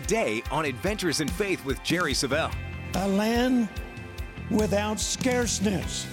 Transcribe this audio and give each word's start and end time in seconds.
today 0.00 0.42
on 0.50 0.64
Adventures 0.64 1.20
in 1.20 1.28
Faith 1.28 1.64
with 1.64 1.80
Jerry 1.84 2.14
Savelle. 2.14 2.52
A 2.96 3.06
land 3.06 3.68
without 4.50 4.98
scarceness. 4.98 6.08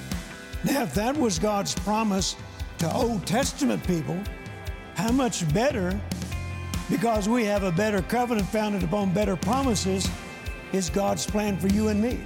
Now, 0.63 0.83
if 0.83 0.93
that 0.93 1.17
was 1.17 1.39
God's 1.39 1.73
promise 1.73 2.35
to 2.77 2.93
Old 2.93 3.25
Testament 3.25 3.83
people, 3.87 4.21
how 4.93 5.11
much 5.11 5.51
better, 5.51 5.99
because 6.91 7.27
we 7.27 7.43
have 7.45 7.63
a 7.63 7.71
better 7.71 8.03
covenant 8.03 8.47
founded 8.49 8.83
upon 8.83 9.15
better 9.15 9.35
promises, 9.35 10.07
is 10.73 10.91
God's 10.91 11.25
plan 11.25 11.57
for 11.57 11.67
you 11.69 11.87
and 11.87 11.99
me. 11.99 12.19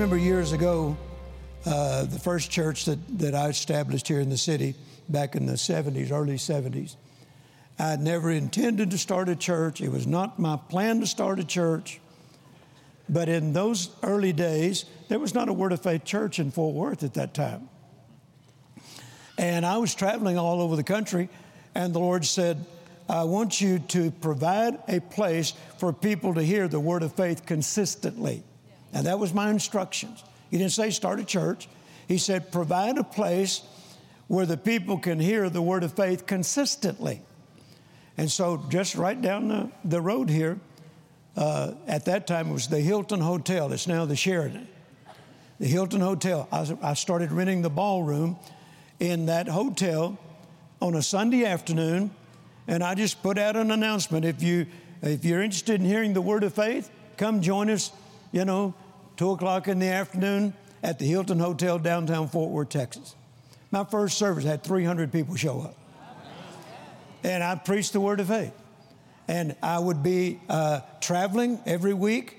Remember 0.00 0.16
years 0.16 0.52
ago, 0.52 0.96
uh, 1.66 2.04
the 2.04 2.18
first 2.18 2.50
church 2.50 2.86
that, 2.86 2.98
that 3.18 3.34
I 3.34 3.48
established 3.48 4.08
here 4.08 4.20
in 4.20 4.30
the 4.30 4.38
city 4.38 4.74
back 5.10 5.36
in 5.36 5.44
the 5.44 5.52
70s, 5.52 6.10
early 6.10 6.36
70s. 6.36 6.96
I 7.78 7.96
never 7.96 8.30
intended 8.30 8.92
to 8.92 8.96
start 8.96 9.28
a 9.28 9.36
church. 9.36 9.82
It 9.82 9.90
was 9.90 10.06
not 10.06 10.38
my 10.38 10.56
plan 10.56 11.00
to 11.00 11.06
start 11.06 11.38
a 11.38 11.44
church. 11.44 12.00
But 13.10 13.28
in 13.28 13.52
those 13.52 13.90
early 14.02 14.32
days, 14.32 14.86
there 15.08 15.18
was 15.18 15.34
not 15.34 15.50
a 15.50 15.52
Word 15.52 15.72
of 15.72 15.82
Faith 15.82 16.06
church 16.06 16.38
in 16.38 16.50
Fort 16.50 16.74
Worth 16.74 17.02
at 17.02 17.12
that 17.12 17.34
time. 17.34 17.68
And 19.36 19.66
I 19.66 19.76
was 19.76 19.94
traveling 19.94 20.38
all 20.38 20.62
over 20.62 20.76
the 20.76 20.82
country, 20.82 21.28
and 21.74 21.94
the 21.94 21.98
Lord 21.98 22.24
said, 22.24 22.64
I 23.06 23.24
want 23.24 23.60
you 23.60 23.80
to 23.80 24.10
provide 24.12 24.78
a 24.88 25.00
place 25.00 25.52
for 25.76 25.92
people 25.92 26.32
to 26.36 26.42
hear 26.42 26.68
the 26.68 26.80
Word 26.80 27.02
of 27.02 27.12
Faith 27.12 27.44
consistently. 27.44 28.44
And 28.92 29.06
that 29.06 29.18
was 29.18 29.32
my 29.32 29.50
instructions. 29.50 30.24
He 30.50 30.58
didn't 30.58 30.72
say 30.72 30.90
start 30.90 31.20
a 31.20 31.24
church. 31.24 31.68
He 32.08 32.18
said 32.18 32.50
provide 32.50 32.98
a 32.98 33.04
place 33.04 33.62
where 34.26 34.46
the 34.46 34.56
people 34.56 34.98
can 34.98 35.20
hear 35.20 35.48
the 35.48 35.62
word 35.62 35.84
of 35.84 35.92
faith 35.92 36.26
consistently. 36.26 37.22
And 38.16 38.30
so, 38.30 38.62
just 38.68 38.96
right 38.96 39.20
down 39.20 39.48
the, 39.48 39.70
the 39.84 40.00
road 40.00 40.28
here, 40.28 40.58
uh, 41.36 41.72
at 41.86 42.04
that 42.06 42.26
time 42.26 42.50
it 42.50 42.52
was 42.52 42.68
the 42.68 42.80
Hilton 42.80 43.20
Hotel. 43.20 43.72
It's 43.72 43.86
now 43.86 44.04
the 44.04 44.16
Sheraton. 44.16 44.68
The 45.58 45.66
Hilton 45.66 46.00
Hotel. 46.00 46.48
I, 46.50 46.76
I 46.82 46.94
started 46.94 47.32
renting 47.32 47.62
the 47.62 47.70
ballroom 47.70 48.36
in 48.98 49.26
that 49.26 49.48
hotel 49.48 50.18
on 50.82 50.94
a 50.96 51.02
Sunday 51.02 51.44
afternoon, 51.44 52.10
and 52.66 52.82
I 52.82 52.94
just 52.94 53.22
put 53.22 53.38
out 53.38 53.56
an 53.56 53.70
announcement. 53.70 54.24
If 54.24 54.42
you 54.42 54.66
if 55.02 55.24
you're 55.24 55.42
interested 55.42 55.80
in 55.80 55.86
hearing 55.86 56.12
the 56.12 56.20
word 56.20 56.42
of 56.42 56.52
faith, 56.52 56.90
come 57.16 57.40
join 57.40 57.70
us 57.70 57.90
you 58.32 58.44
know, 58.44 58.74
2 59.20 59.32
o'clock 59.32 59.68
in 59.68 59.78
the 59.78 59.86
afternoon 59.86 60.54
at 60.82 60.98
the 60.98 61.04
Hilton 61.04 61.38
Hotel 61.38 61.78
downtown 61.78 62.26
Fort 62.26 62.50
Worth, 62.50 62.70
Texas. 62.70 63.14
My 63.70 63.84
first 63.84 64.16
service 64.16 64.44
had 64.44 64.64
300 64.64 65.12
people 65.12 65.36
show 65.36 65.60
up. 65.60 65.76
And 67.22 67.44
I 67.44 67.54
preached 67.56 67.92
the 67.92 68.00
word 68.00 68.20
of 68.20 68.28
faith. 68.28 68.54
And 69.28 69.56
I 69.62 69.78
would 69.78 70.02
be 70.02 70.40
uh, 70.48 70.80
traveling 71.02 71.60
every 71.66 71.92
week. 71.92 72.34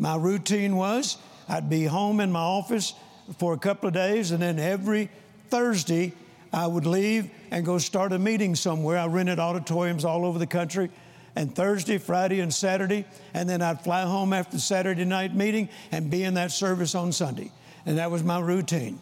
My 0.00 0.16
routine 0.16 0.74
was 0.74 1.18
I'd 1.48 1.70
be 1.70 1.84
home 1.84 2.18
in 2.18 2.32
my 2.32 2.40
office 2.40 2.94
for 3.38 3.54
a 3.54 3.58
couple 3.58 3.86
of 3.86 3.94
days, 3.94 4.32
and 4.32 4.42
then 4.42 4.58
every 4.58 5.10
Thursday 5.50 6.14
I 6.52 6.66
would 6.66 6.84
leave 6.84 7.30
and 7.52 7.64
go 7.64 7.78
start 7.78 8.12
a 8.12 8.18
meeting 8.18 8.56
somewhere. 8.56 8.98
I 8.98 9.06
rented 9.06 9.38
auditoriums 9.38 10.04
all 10.04 10.26
over 10.26 10.40
the 10.40 10.48
country 10.48 10.90
and 11.36 11.54
Thursday, 11.54 11.98
Friday, 11.98 12.40
and 12.40 12.52
Saturday. 12.52 13.04
And 13.32 13.48
then 13.48 13.62
I'd 13.62 13.82
fly 13.82 14.02
home 14.02 14.32
after 14.32 14.58
Saturday 14.58 15.04
night 15.04 15.34
meeting 15.34 15.68
and 15.90 16.10
be 16.10 16.22
in 16.22 16.34
that 16.34 16.52
service 16.52 16.94
on 16.94 17.12
Sunday. 17.12 17.50
And 17.86 17.98
that 17.98 18.10
was 18.10 18.22
my 18.22 18.40
routine, 18.40 18.98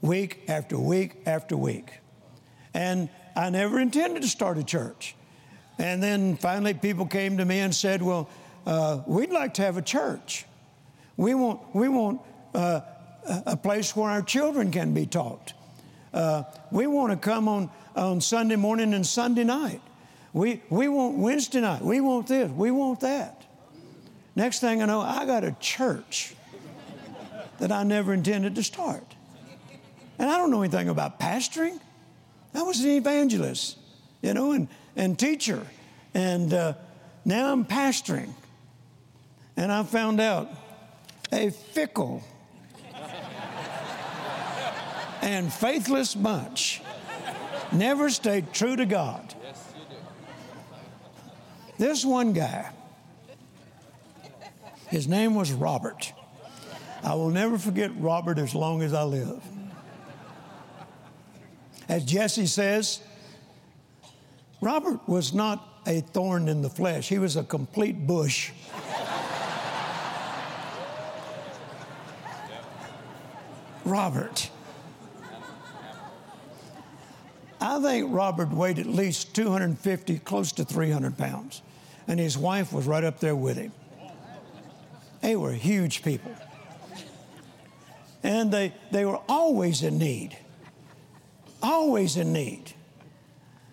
week 0.00 0.44
after 0.48 0.78
week 0.78 1.16
after 1.26 1.56
week. 1.56 2.00
And 2.74 3.08
I 3.36 3.50
never 3.50 3.78
intended 3.78 4.22
to 4.22 4.28
start 4.28 4.58
a 4.58 4.64
church. 4.64 5.14
And 5.78 6.02
then 6.02 6.36
finally, 6.36 6.74
people 6.74 7.06
came 7.06 7.36
to 7.38 7.44
me 7.44 7.60
and 7.60 7.74
said, 7.74 8.02
Well, 8.02 8.28
uh, 8.66 9.02
we'd 9.06 9.30
like 9.30 9.54
to 9.54 9.62
have 9.62 9.76
a 9.76 9.82
church. 9.82 10.44
We 11.16 11.34
want, 11.34 11.60
we 11.74 11.88
want 11.88 12.20
uh, 12.54 12.80
a 13.46 13.56
place 13.56 13.94
where 13.94 14.10
our 14.10 14.22
children 14.22 14.70
can 14.70 14.94
be 14.94 15.06
taught. 15.06 15.52
Uh, 16.12 16.44
we 16.70 16.86
want 16.86 17.12
to 17.12 17.16
come 17.16 17.48
on, 17.48 17.70
on 17.94 18.20
Sunday 18.20 18.56
morning 18.56 18.94
and 18.94 19.06
Sunday 19.06 19.44
night. 19.44 19.80
We, 20.38 20.62
we 20.70 20.86
want 20.86 21.16
Wednesday 21.16 21.60
night. 21.60 21.82
We 21.82 22.00
want 22.00 22.28
this. 22.28 22.48
We 22.48 22.70
want 22.70 23.00
that. 23.00 23.44
Next 24.36 24.60
thing 24.60 24.80
I 24.80 24.86
know, 24.86 25.00
I 25.00 25.26
got 25.26 25.42
a 25.42 25.50
church 25.58 26.32
that 27.58 27.72
I 27.72 27.82
never 27.82 28.14
intended 28.14 28.54
to 28.54 28.62
start. 28.62 29.02
And 30.16 30.30
I 30.30 30.36
don't 30.36 30.52
know 30.52 30.62
anything 30.62 30.90
about 30.90 31.18
pastoring. 31.18 31.80
I 32.54 32.62
was 32.62 32.84
an 32.84 32.90
evangelist, 32.90 33.78
you 34.22 34.32
know, 34.32 34.52
and, 34.52 34.68
and 34.94 35.18
teacher. 35.18 35.66
And 36.14 36.54
uh, 36.54 36.74
now 37.24 37.52
I'm 37.52 37.64
pastoring. 37.64 38.32
And 39.56 39.72
I 39.72 39.82
found 39.82 40.20
out 40.20 40.48
a 41.32 41.50
fickle 41.50 42.22
and 45.20 45.52
faithless 45.52 46.14
bunch 46.14 46.80
never 47.72 48.08
stayed 48.08 48.52
true 48.52 48.76
to 48.76 48.86
God. 48.86 49.34
This 51.78 52.04
one 52.04 52.32
guy, 52.32 52.70
his 54.88 55.06
name 55.06 55.36
was 55.36 55.52
Robert. 55.52 56.12
I 57.04 57.14
will 57.14 57.30
never 57.30 57.56
forget 57.56 57.92
Robert 58.00 58.36
as 58.38 58.52
long 58.52 58.82
as 58.82 58.92
I 58.92 59.04
live. 59.04 59.40
As 61.88 62.04
Jesse 62.04 62.46
says, 62.46 63.00
Robert 64.60 65.08
was 65.08 65.32
not 65.32 65.64
a 65.86 66.00
thorn 66.00 66.48
in 66.48 66.62
the 66.62 66.68
flesh, 66.68 67.08
he 67.08 67.20
was 67.20 67.36
a 67.36 67.44
complete 67.44 68.06
bush. 68.06 68.50
Robert. 73.84 74.50
I 77.60 77.80
think 77.80 78.12
Robert 78.12 78.50
weighed 78.50 78.78
at 78.78 78.86
least 78.86 79.34
250, 79.34 80.18
close 80.18 80.52
to 80.52 80.64
300 80.64 81.16
pounds 81.16 81.62
and 82.08 82.18
his 82.18 82.36
wife 82.36 82.72
was 82.72 82.86
right 82.86 83.04
up 83.04 83.20
there 83.20 83.36
with 83.36 83.58
him. 83.58 83.70
They 85.20 85.36
were 85.36 85.52
huge 85.52 86.02
people. 86.02 86.32
And 88.22 88.50
they, 88.50 88.72
they 88.90 89.04
were 89.04 89.20
always 89.28 89.82
in 89.82 89.98
need, 89.98 90.36
always 91.62 92.16
in 92.16 92.32
need. 92.32 92.72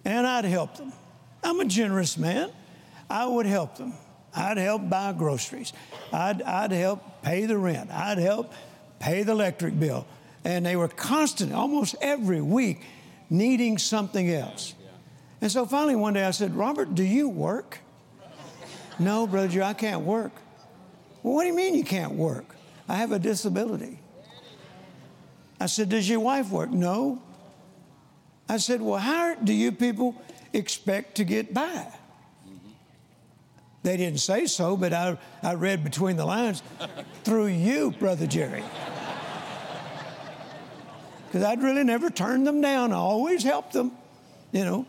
And 0.04 0.28
I'd 0.28 0.46
help 0.46 0.78
them. 0.78 0.94
I'm 1.44 1.60
a 1.60 1.66
generous 1.66 2.18
man. 2.18 2.52
I 3.10 3.26
would 3.26 3.46
help 3.46 3.78
them. 3.78 3.94
I'd 4.36 4.58
help 4.58 4.90
buy 4.90 5.14
groceries. 5.14 5.72
I'd, 6.12 6.42
I'd 6.42 6.72
help 6.72 7.24
pay 7.24 7.46
the 7.46 7.58
rent. 7.58 7.90
I'd 7.90 8.18
help 8.18 8.54
pay 9.00 9.24
the 9.24 9.32
electric 9.32 9.80
bill. 9.80 10.06
And 10.44 10.66
they 10.66 10.76
were 10.76 10.88
constant, 10.88 11.54
almost 11.54 11.96
every 12.02 12.42
week, 12.42 12.84
needing 13.30 13.78
something 13.78 14.30
else. 14.30 14.76
And 15.42 15.52
so 15.52 15.66
finally 15.66 15.96
one 15.96 16.14
day 16.14 16.26
I 16.26 16.32
said, 16.32 16.56
Robert, 16.56 16.94
do 16.94 17.04
you 17.04 17.30
work? 17.30 17.80
No, 19.00 19.28
Brother 19.28 19.64
I 19.64 19.74
can't 19.74 20.02
work. 20.02 20.32
Well, 21.24 21.34
what 21.36 21.44
do 21.44 21.48
you 21.48 21.56
mean 21.56 21.76
you 21.76 21.84
can't 21.84 22.14
work? 22.14 22.46
I 22.88 22.96
have 22.96 23.12
a 23.12 23.20
disability. 23.20 24.00
I 25.60 25.66
said, 25.66 25.90
Does 25.90 26.08
your 26.08 26.20
wife 26.20 26.50
work? 26.50 26.70
No. 26.70 27.22
I 28.48 28.58
said, 28.58 28.82
Well, 28.82 29.00
how 29.00 29.36
do 29.36 29.54
you 29.54 29.72
people 29.72 30.16
expect 30.54 31.16
to 31.16 31.24
get 31.24 31.54
by? 31.54 31.88
They 33.84 33.98
didn't 33.98 34.20
say 34.20 34.48
so, 34.48 34.76
but 34.76 34.94
I, 34.94 35.18
I 35.44 35.54
read 35.54 35.84
between 35.84 36.18
the 36.18 36.26
lines 36.26 36.64
through 37.24 37.48
you, 37.48 37.92
Brother 37.92 38.26
Jerry. 38.26 38.64
Because 41.28 41.44
I'd 41.44 41.62
really 41.62 41.84
never 41.84 42.10
turned 42.10 42.48
them 42.48 42.62
down, 42.62 42.92
I 42.94 42.96
always 42.96 43.44
helped 43.44 43.74
them, 43.74 43.92
you 44.52 44.66
know. 44.66 44.88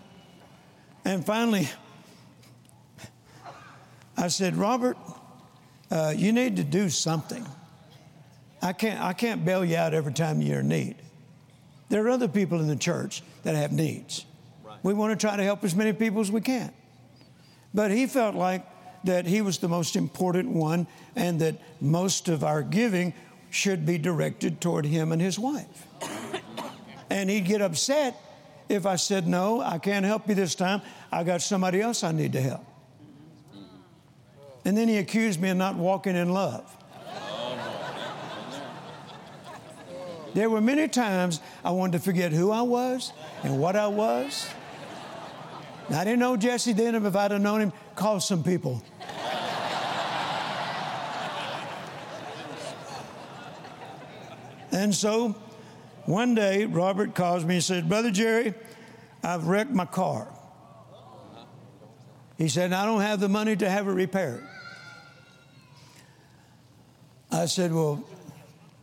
And 1.04 1.24
finally, 1.24 1.68
I 4.16 4.28
said, 4.28 4.56
Robert, 4.56 4.96
uh, 5.90 6.14
you 6.16 6.32
need 6.32 6.56
to 6.56 6.64
do 6.64 6.88
something. 6.88 7.46
I 8.62 8.72
can't, 8.72 9.00
I 9.00 9.12
can't 9.12 9.44
bail 9.44 9.64
you 9.64 9.76
out 9.76 9.94
every 9.94 10.12
time 10.12 10.40
you're 10.40 10.60
in 10.60 10.68
need. 10.68 10.96
There 11.88 12.04
are 12.04 12.10
other 12.10 12.28
people 12.28 12.60
in 12.60 12.66
the 12.66 12.76
church 12.76 13.22
that 13.44 13.54
have 13.54 13.72
needs. 13.72 14.24
Right. 14.64 14.78
We 14.82 14.94
want 14.94 15.18
to 15.18 15.26
try 15.26 15.36
to 15.36 15.42
help 15.42 15.62
as 15.62 15.76
many 15.76 15.92
people 15.92 16.20
as 16.20 16.32
we 16.32 16.40
can. 16.40 16.72
But 17.72 17.90
he 17.90 18.06
felt 18.06 18.34
like 18.34 18.66
that 19.04 19.26
he 19.26 19.40
was 19.40 19.58
the 19.58 19.68
most 19.68 19.94
important 19.96 20.48
one 20.48 20.86
and 21.14 21.40
that 21.40 21.56
most 21.80 22.28
of 22.28 22.42
our 22.42 22.62
giving 22.62 23.14
should 23.50 23.86
be 23.86 23.98
directed 23.98 24.60
toward 24.60 24.84
him 24.84 25.12
and 25.12 25.20
his 25.22 25.38
wife. 25.38 25.86
and 27.10 27.30
he'd 27.30 27.44
get 27.44 27.62
upset 27.62 28.16
if 28.68 28.84
I 28.84 28.96
said, 28.96 29.26
No, 29.26 29.60
I 29.60 29.78
can't 29.78 30.04
help 30.04 30.28
you 30.28 30.34
this 30.34 30.54
time. 30.54 30.82
I 31.12 31.22
got 31.22 31.42
somebody 31.42 31.80
else 31.80 32.02
I 32.02 32.12
need 32.12 32.32
to 32.32 32.40
help. 32.40 32.64
And 34.66 34.76
then 34.76 34.88
he 34.88 34.98
accused 34.98 35.40
me 35.40 35.48
of 35.50 35.56
not 35.56 35.76
walking 35.76 36.16
in 36.16 36.30
love. 36.30 36.76
There 40.34 40.50
were 40.50 40.60
many 40.60 40.88
times 40.88 41.40
I 41.64 41.70
wanted 41.70 41.98
to 41.98 42.04
forget 42.04 42.32
who 42.32 42.50
I 42.50 42.62
was 42.62 43.12
and 43.44 43.60
what 43.60 43.76
I 43.76 43.86
was. 43.86 44.50
I 45.88 46.02
didn't 46.02 46.18
know 46.18 46.36
Jesse 46.36 46.72
Denham. 46.72 47.06
If 47.06 47.14
I'd 47.14 47.30
have 47.30 47.40
known 47.40 47.60
him, 47.60 47.72
call 47.94 48.18
some 48.18 48.42
people. 48.42 48.82
and 54.72 54.92
so 54.92 55.36
one 56.06 56.34
day, 56.34 56.64
Robert 56.64 57.14
calls 57.14 57.44
me 57.44 57.54
and 57.54 57.64
said, 57.64 57.88
Brother 57.88 58.10
Jerry, 58.10 58.52
I've 59.22 59.46
wrecked 59.46 59.70
my 59.70 59.84
car. 59.84 60.26
He 62.36 62.48
said, 62.48 62.72
I 62.72 62.84
don't 62.84 63.00
have 63.02 63.20
the 63.20 63.28
money 63.28 63.54
to 63.54 63.70
have 63.70 63.86
it 63.86 63.92
repaired. 63.92 64.44
I 67.36 67.46
said, 67.46 67.72
Well, 67.72 68.02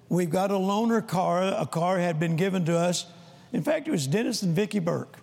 we've 0.09 0.29
got 0.29 0.51
a 0.51 0.55
loaner 0.55 1.05
car. 1.05 1.43
A 1.43 1.65
car 1.65 1.97
had 1.97 2.19
been 2.19 2.35
given 2.35 2.65
to 2.65 2.77
us. 2.77 3.05
In 3.51 3.63
fact, 3.63 3.87
it 3.87 3.91
was 3.91 4.07
Dennis 4.07 4.41
and 4.43 4.55
Vicki 4.55 4.79
Burke. 4.79 5.17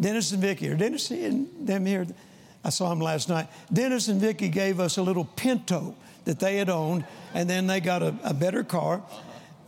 Dennis 0.00 0.32
and 0.32 0.40
Vicki, 0.40 0.68
or 0.68 0.76
Dennis 0.76 1.10
and 1.10 1.48
them 1.60 1.86
here. 1.86 2.06
I 2.64 2.70
saw 2.70 2.88
them 2.90 3.00
last 3.00 3.28
night. 3.28 3.48
Dennis 3.72 4.08
and 4.08 4.20
Vicki 4.20 4.48
gave 4.48 4.80
us 4.80 4.96
a 4.96 5.02
little 5.02 5.24
Pinto 5.24 5.94
that 6.24 6.38
they 6.38 6.56
had 6.56 6.68
owned, 6.68 7.04
and 7.34 7.48
then 7.48 7.66
they 7.66 7.80
got 7.80 8.02
a, 8.02 8.14
a 8.22 8.34
better 8.34 8.62
car. 8.62 9.02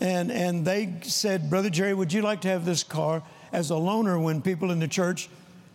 And, 0.01 0.31
and 0.31 0.65
they 0.65 0.95
said, 1.03 1.51
Brother 1.51 1.71
Jerry, 1.71 1.95
would 1.95 2.13
you 2.13 2.23
like 2.23 2.43
to 2.43 2.49
have 2.49 2.65
this 2.65 2.83
car 2.83 3.23
as 3.53 3.71
a 3.71 3.75
loaner 3.75 4.23
when 4.23 4.41
people 4.41 4.71
in 4.71 4.79
the 4.79 4.89
church 4.89 5.29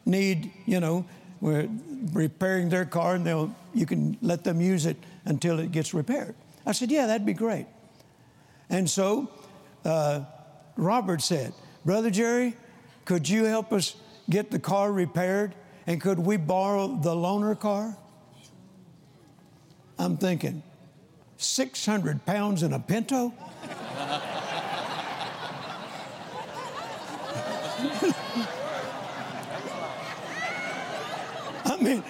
need, 0.05 0.51
you 0.65 0.79
know, 0.79 1.05
we're 1.41 1.69
repairing 2.13 2.69
their 2.69 2.85
car 2.85 3.15
and 3.15 3.25
they'll, 3.25 3.53
you 3.73 3.85
can 3.85 4.17
let 4.21 4.43
them 4.43 4.61
use 4.61 4.85
it 4.85 4.97
until 5.25 5.59
it 5.59 5.71
gets 5.71 5.93
repaired. 5.93 6.35
I 6.65 6.71
said, 6.71 6.91
Yeah, 6.91 7.07
that'd 7.07 7.25
be 7.25 7.33
great. 7.33 7.67
And 8.69 8.89
so 8.89 9.29
uh, 9.83 10.21
Robert 10.75 11.21
said, 11.21 11.53
Brother 11.83 12.09
Jerry, 12.09 12.55
could 13.05 13.29
you 13.29 13.43
help 13.45 13.71
us 13.71 13.95
get 14.29 14.51
the 14.51 14.59
car 14.59 14.91
repaired? 14.91 15.53
And 15.87 16.01
could 16.01 16.17
we 16.19 16.37
borrow 16.37 16.87
the 16.87 17.13
loaner 17.13 17.59
car? 17.59 17.95
I'm 19.99 20.17
thinking, 20.17 20.63
600 21.37 22.25
pounds 22.25 22.63
in 22.63 22.73
a 22.73 22.79
Pinto? 22.79 23.33
I 31.65 31.77
mean, 31.81 32.03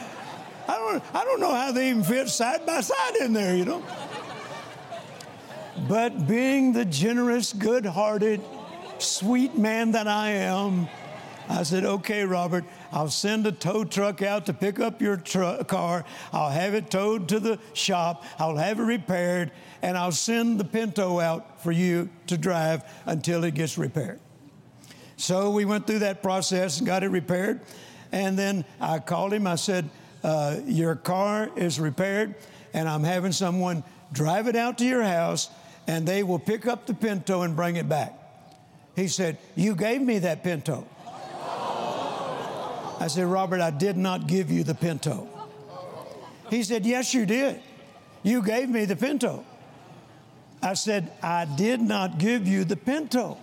I 0.67 0.77
don't, 0.77 1.03
I 1.15 1.23
don't 1.23 1.39
know 1.39 1.53
how 1.53 1.71
they 1.71 1.89
even 1.89 2.03
fit 2.03 2.29
side 2.29 2.65
by 2.65 2.81
side 2.81 3.15
in 3.17 3.33
there, 3.33 3.55
you 3.55 3.65
know. 3.65 3.83
But 5.77 6.27
being 6.27 6.71
the 6.71 6.85
generous, 6.85 7.51
good 7.51 7.85
hearted, 7.85 8.41
sweet 8.97 9.57
man 9.57 9.91
that 9.91 10.07
I 10.07 10.29
am, 10.31 10.87
I 11.49 11.63
said, 11.63 11.85
okay, 11.85 12.23
Robert, 12.23 12.63
I'll 12.91 13.09
send 13.09 13.45
a 13.45 13.51
tow 13.51 13.83
truck 13.83 14.21
out 14.21 14.45
to 14.47 14.53
pick 14.53 14.79
up 14.79 15.01
your 15.01 15.17
tr- 15.17 15.63
car. 15.67 16.05
I'll 16.33 16.49
have 16.49 16.73
it 16.73 16.89
towed 16.89 17.29
to 17.29 17.39
the 17.39 17.59
shop. 17.73 18.23
I'll 18.39 18.55
have 18.55 18.79
it 18.79 18.83
repaired, 18.83 19.51
and 19.81 19.97
I'll 19.97 20.11
send 20.11 20.59
the 20.59 20.63
Pinto 20.63 21.19
out 21.19 21.61
for 21.61 21.71
you 21.71 22.09
to 22.27 22.37
drive 22.37 22.83
until 23.05 23.43
it 23.43 23.53
gets 23.53 23.77
repaired. 23.77 24.19
So 25.17 25.51
we 25.51 25.65
went 25.65 25.87
through 25.87 25.99
that 25.99 26.23
process 26.23 26.79
and 26.79 26.87
got 26.87 27.03
it 27.03 27.09
repaired. 27.09 27.61
And 28.11 28.39
then 28.39 28.65
I 28.79 28.99
called 28.99 29.33
him. 29.33 29.45
I 29.45 29.55
said, 29.55 29.89
uh, 30.23 30.57
Your 30.65 30.95
car 30.95 31.51
is 31.55 31.79
repaired, 31.79 32.35
and 32.73 32.87
I'm 32.89 33.03
having 33.03 33.33
someone 33.33 33.83
drive 34.11 34.47
it 34.47 34.55
out 34.55 34.77
to 34.79 34.85
your 34.85 35.03
house, 35.03 35.49
and 35.87 36.07
they 36.07 36.23
will 36.23 36.39
pick 36.39 36.65
up 36.65 36.85
the 36.85 36.93
Pinto 36.93 37.41
and 37.41 37.55
bring 37.55 37.75
it 37.75 37.87
back. 37.87 38.13
He 38.95 39.07
said, 39.07 39.37
You 39.55 39.75
gave 39.75 40.01
me 40.01 40.19
that 40.19 40.43
Pinto. 40.43 40.87
I 42.97 43.07
said, 43.07 43.25
Robert, 43.25 43.61
I 43.61 43.71
did 43.71 43.97
not 43.97 44.27
give 44.27 44.49
you 44.49 44.63
the 44.63 44.75
Pinto. 44.75 45.27
He 46.49 46.63
said, 46.63 46.85
Yes, 46.85 47.13
you 47.13 47.25
did. 47.25 47.61
You 48.23 48.41
gave 48.41 48.69
me 48.69 48.85
the 48.85 48.95
Pinto. 48.95 49.45
I 50.61 50.73
said, 50.73 51.11
I 51.21 51.45
did 51.45 51.81
not 51.81 52.17
give 52.17 52.47
you 52.47 52.63
the 52.63 52.75
Pinto. 52.75 53.37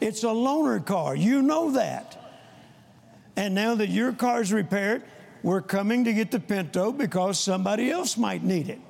It's 0.00 0.22
a 0.22 0.28
loaner 0.28 0.84
car. 0.84 1.16
You 1.16 1.42
know 1.42 1.72
that. 1.72 2.14
And 3.34 3.54
now 3.54 3.74
that 3.74 3.88
your 3.88 4.12
car's 4.12 4.52
repaired, 4.52 5.02
we're 5.42 5.62
coming 5.62 6.04
to 6.04 6.12
get 6.12 6.30
the 6.30 6.40
Pinto 6.40 6.92
because 6.92 7.40
somebody 7.40 7.90
else 7.90 8.16
might 8.16 8.44
need 8.44 8.68
it. 8.68 8.80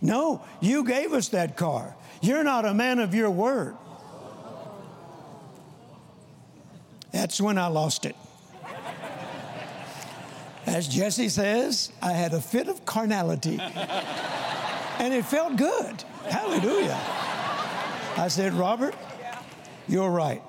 No, 0.00 0.42
you 0.60 0.84
gave 0.84 1.12
us 1.12 1.28
that 1.30 1.56
car. 1.56 1.94
You're 2.20 2.44
not 2.44 2.64
a 2.64 2.74
man 2.74 2.98
of 2.98 3.14
your 3.14 3.30
word. 3.30 3.76
That's 7.12 7.40
when 7.40 7.58
I 7.58 7.66
lost 7.68 8.04
it. 8.04 8.16
As 10.66 10.86
Jesse 10.86 11.30
says, 11.30 11.90
I 12.02 12.12
had 12.12 12.34
a 12.34 12.40
fit 12.40 12.68
of 12.68 12.84
carnality. 12.84 13.58
and 14.98 15.14
it 15.14 15.24
felt 15.24 15.56
good. 15.56 16.02
Hallelujah. 16.28 16.98
I 18.16 18.28
said, 18.28 18.52
Robert, 18.52 18.94
you're 19.88 20.10
right. 20.10 20.42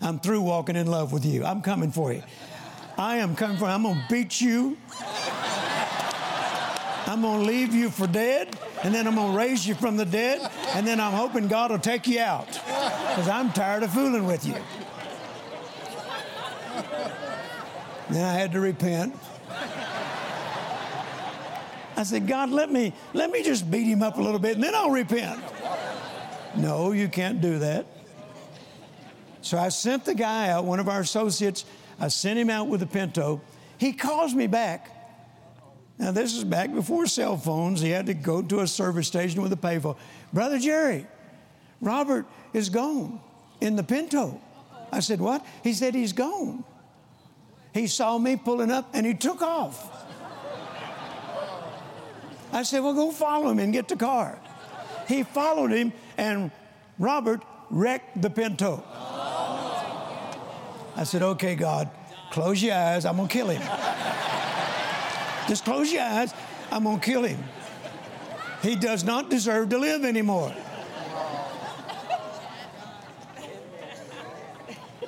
I'm 0.00 0.18
through 0.18 0.40
walking 0.40 0.74
in 0.74 0.88
love 0.88 1.12
with 1.12 1.24
you. 1.24 1.44
I'm 1.44 1.62
coming 1.62 1.92
for 1.92 2.12
you. 2.12 2.22
I 2.98 3.18
am 3.18 3.36
coming 3.36 3.56
for 3.56 3.66
you. 3.66 3.70
I'm 3.70 3.84
going 3.84 3.94
to 3.94 4.06
beat 4.10 4.40
you. 4.40 4.76
I'm 7.06 7.22
going 7.22 7.40
to 7.40 7.46
leave 7.46 7.74
you 7.74 7.90
for 7.90 8.06
dead, 8.06 8.56
and 8.84 8.94
then 8.94 9.06
I'm 9.06 9.14
going 9.16 9.32
to 9.32 9.38
raise 9.38 9.66
you 9.66 9.74
from 9.74 9.96
the 9.96 10.04
dead, 10.04 10.48
and 10.74 10.86
then 10.86 11.00
I'm 11.00 11.12
hoping 11.12 11.48
God 11.48 11.70
will 11.70 11.78
take 11.78 12.06
you 12.06 12.20
out 12.20 12.46
because 12.46 13.28
I'm 13.28 13.52
tired 13.52 13.82
of 13.82 13.92
fooling 13.92 14.26
with 14.26 14.46
you. 14.46 14.56
Then 18.10 18.24
I 18.24 18.32
had 18.32 18.52
to 18.52 18.60
repent. 18.60 19.16
I 21.96 22.04
said, 22.04 22.26
God, 22.26 22.50
let 22.50 22.70
me 22.70 22.92
let 23.12 23.30
me 23.30 23.42
just 23.42 23.70
beat 23.70 23.84
him 23.84 24.02
up 24.02 24.16
a 24.16 24.20
little 24.20 24.38
bit 24.38 24.54
and 24.54 24.64
then 24.64 24.74
I'll 24.74 24.90
repent. 24.90 25.40
No, 26.56 26.92
you 26.92 27.08
can't 27.08 27.40
do 27.40 27.60
that. 27.60 27.86
So 29.40 29.58
I 29.58 29.68
sent 29.70 30.04
the 30.04 30.14
guy 30.14 30.48
out, 30.48 30.64
one 30.64 30.78
of 30.78 30.88
our 30.88 31.00
associates, 31.00 31.64
I 31.98 32.08
sent 32.08 32.38
him 32.38 32.50
out 32.50 32.68
with 32.68 32.82
a 32.82 32.86
Pinto. 32.86 33.40
He 33.78 33.92
calls 33.92 34.34
me 34.34 34.46
back. 34.46 35.01
Now, 36.02 36.10
this 36.10 36.34
is 36.34 36.42
back 36.42 36.74
before 36.74 37.06
cell 37.06 37.36
phones. 37.36 37.80
He 37.80 37.90
had 37.90 38.06
to 38.06 38.14
go 38.14 38.42
to 38.42 38.58
a 38.58 38.66
service 38.66 39.06
station 39.06 39.40
with 39.40 39.52
a 39.52 39.56
payphone. 39.56 39.96
Brother 40.32 40.58
Jerry, 40.58 41.06
Robert 41.80 42.26
is 42.52 42.70
gone 42.70 43.20
in 43.60 43.76
the 43.76 43.84
Pinto. 43.84 44.40
I 44.90 44.98
said, 44.98 45.20
What? 45.20 45.46
He 45.62 45.72
said, 45.72 45.94
He's 45.94 46.12
gone. 46.12 46.64
He 47.72 47.86
saw 47.86 48.18
me 48.18 48.34
pulling 48.34 48.72
up 48.72 48.90
and 48.94 49.06
he 49.06 49.14
took 49.14 49.42
off. 49.42 49.88
I 52.52 52.64
said, 52.64 52.80
Well, 52.80 52.94
go 52.94 53.12
follow 53.12 53.50
him 53.50 53.60
and 53.60 53.72
get 53.72 53.86
the 53.86 53.94
car. 53.94 54.40
He 55.06 55.22
followed 55.22 55.70
him 55.70 55.92
and 56.18 56.50
Robert 56.98 57.42
wrecked 57.70 58.20
the 58.20 58.28
Pinto. 58.28 58.82
I 60.96 61.04
said, 61.04 61.22
Okay, 61.22 61.54
God, 61.54 61.88
close 62.32 62.60
your 62.60 62.74
eyes. 62.74 63.04
I'm 63.04 63.14
going 63.14 63.28
to 63.28 63.32
kill 63.32 63.50
him. 63.50 63.62
Just 65.48 65.64
close 65.64 65.92
your 65.92 66.02
eyes. 66.02 66.32
I'm 66.70 66.84
going 66.84 67.00
to 67.00 67.04
kill 67.04 67.24
him. 67.24 67.42
He 68.62 68.76
does 68.76 69.04
not 69.04 69.28
deserve 69.28 69.70
to 69.70 69.78
live 69.78 70.04
anymore. 70.04 70.54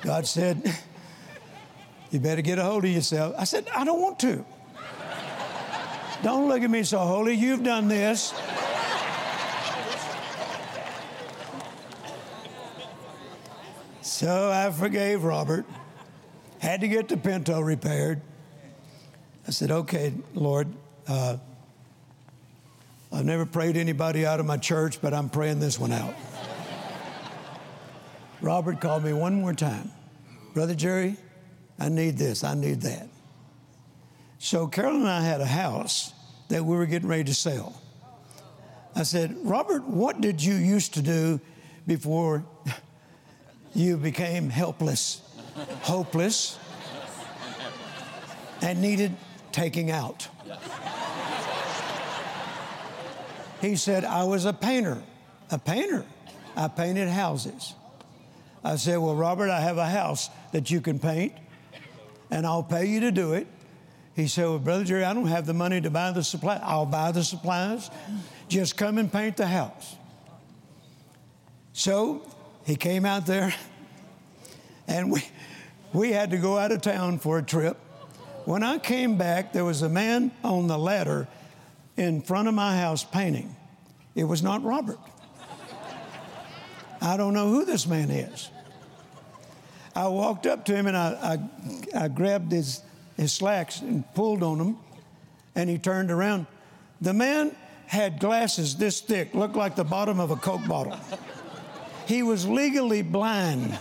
God 0.01 0.27
said, 0.27 0.61
You 2.11 2.19
better 2.19 2.41
get 2.41 2.59
a 2.59 2.63
hold 2.63 2.85
of 2.85 2.91
yourself. 2.91 3.33
I 3.37 3.45
said, 3.45 3.67
I 3.75 3.83
don't 3.83 4.01
want 4.01 4.19
to. 4.19 4.45
Don't 6.21 6.47
look 6.47 6.61
at 6.61 6.69
me 6.69 6.83
so 6.83 6.99
holy. 6.99 7.33
You've 7.33 7.63
done 7.63 7.87
this. 7.87 8.33
So 14.01 14.51
I 14.51 14.71
forgave 14.71 15.23
Robert. 15.23 15.65
Had 16.59 16.81
to 16.81 16.87
get 16.87 17.07
the 17.07 17.17
Pinto 17.17 17.59
repaired. 17.59 18.21
I 19.47 19.51
said, 19.51 19.69
okay, 19.69 20.13
Lord, 20.33 20.67
uh, 21.07 21.37
I've 23.11 23.25
never 23.25 23.45
prayed 23.45 23.77
anybody 23.77 24.25
out 24.25 24.39
of 24.39 24.45
my 24.45 24.57
church, 24.57 25.01
but 25.01 25.13
I'm 25.13 25.29
praying 25.29 25.59
this 25.59 25.79
one 25.79 25.91
out. 25.91 26.15
Robert 28.41 28.81
called 28.81 29.03
me 29.03 29.13
one 29.13 29.35
more 29.35 29.53
time. 29.53 29.91
Brother 30.53 30.73
Jerry, 30.73 31.17
I 31.77 31.89
need 31.89 32.17
this, 32.17 32.43
I 32.43 32.55
need 32.55 32.81
that. 32.81 33.07
So 34.39 34.67
Carol 34.67 34.95
and 34.95 35.07
I 35.07 35.21
had 35.21 35.41
a 35.41 35.45
house 35.45 36.13
that 36.49 36.63
we 36.63 36.75
were 36.75 36.85
getting 36.85 37.07
ready 37.07 37.23
to 37.25 37.33
sell. 37.33 37.81
I 38.95 39.03
said, 39.03 39.35
Robert, 39.43 39.83
what 39.85 40.21
did 40.21 40.41
you 40.41 40.55
used 40.55 40.93
to 40.95 41.01
do 41.01 41.39
before 41.85 42.45
you 43.75 43.97
became 43.97 44.49
helpless, 44.49 45.21
hopeless, 45.81 46.57
and 48.61 48.81
needed 48.81 49.15
taking 49.55 49.89
out? 49.89 50.27
He 53.61 53.77
said, 53.77 54.03
I 54.03 54.25
was 54.25 54.43
a 54.43 54.51
painter. 54.51 55.01
A 55.49 55.57
painter. 55.57 56.05
I 56.57 56.67
painted 56.67 57.07
houses. 57.07 57.73
I 58.63 58.75
said, 58.75 58.97
Well, 58.97 59.15
Robert, 59.15 59.49
I 59.49 59.61
have 59.61 59.77
a 59.77 59.87
house 59.87 60.29
that 60.51 60.69
you 60.69 60.81
can 60.81 60.99
paint, 60.99 61.33
and 62.29 62.45
I'll 62.45 62.63
pay 62.63 62.85
you 62.85 62.99
to 62.99 63.11
do 63.11 63.33
it. 63.33 63.47
He 64.13 64.27
said, 64.27 64.45
Well, 64.45 64.59
Brother 64.59 64.83
Jerry, 64.83 65.05
I 65.05 65.13
don't 65.13 65.27
have 65.27 65.45
the 65.45 65.53
money 65.53 65.79
to 65.79 65.89
buy 65.89 66.11
the 66.11 66.23
supply. 66.23 66.59
I'll 66.61 66.85
buy 66.85 67.11
the 67.13 67.23
supplies. 67.23 67.89
Just 68.49 68.75
come 68.75 68.97
and 68.97 69.11
paint 69.11 69.37
the 69.37 69.47
house. 69.47 69.95
So 71.71 72.29
he 72.65 72.75
came 72.75 73.05
out 73.05 73.25
there, 73.25 73.55
and 74.87 75.11
we, 75.11 75.23
we 75.93 76.11
had 76.11 76.31
to 76.31 76.37
go 76.37 76.57
out 76.57 76.73
of 76.73 76.81
town 76.81 77.19
for 77.19 77.37
a 77.37 77.43
trip. 77.43 77.77
When 78.45 78.61
I 78.61 78.77
came 78.77 79.17
back, 79.17 79.53
there 79.53 79.65
was 79.65 79.81
a 79.81 79.89
man 79.89 80.31
on 80.43 80.67
the 80.67 80.77
ladder 80.77 81.27
in 81.97 82.21
front 82.21 82.47
of 82.47 82.53
my 82.53 82.77
house 82.77 83.03
painting. 83.03 83.55
It 84.13 84.25
was 84.25 84.43
not 84.43 84.63
Robert. 84.63 84.99
I 87.01 87.17
don't 87.17 87.33
know 87.33 87.49
who 87.49 87.65
this 87.65 87.87
man 87.87 88.11
is. 88.11 88.49
I 89.95 90.07
walked 90.09 90.45
up 90.45 90.65
to 90.65 90.75
him 90.75 90.85
and 90.85 90.95
I, 90.95 91.39
I, 91.93 92.03
I 92.03 92.07
grabbed 92.07 92.51
his, 92.51 92.81
his 93.17 93.31
slacks 93.33 93.81
and 93.81 94.03
pulled 94.13 94.43
on 94.43 94.59
them, 94.59 94.77
and 95.55 95.67
he 95.67 95.79
turned 95.79 96.11
around. 96.11 96.45
The 97.01 97.13
man 97.13 97.55
had 97.87 98.19
glasses 98.19 98.75
this 98.75 99.01
thick, 99.01 99.33
looked 99.33 99.55
like 99.55 99.75
the 99.75 99.83
bottom 99.83 100.19
of 100.19 100.29
a 100.29 100.35
Coke 100.35 100.67
bottle. 100.67 100.97
He 102.05 102.21
was 102.21 102.47
legally 102.47 103.01
blind, 103.01 103.77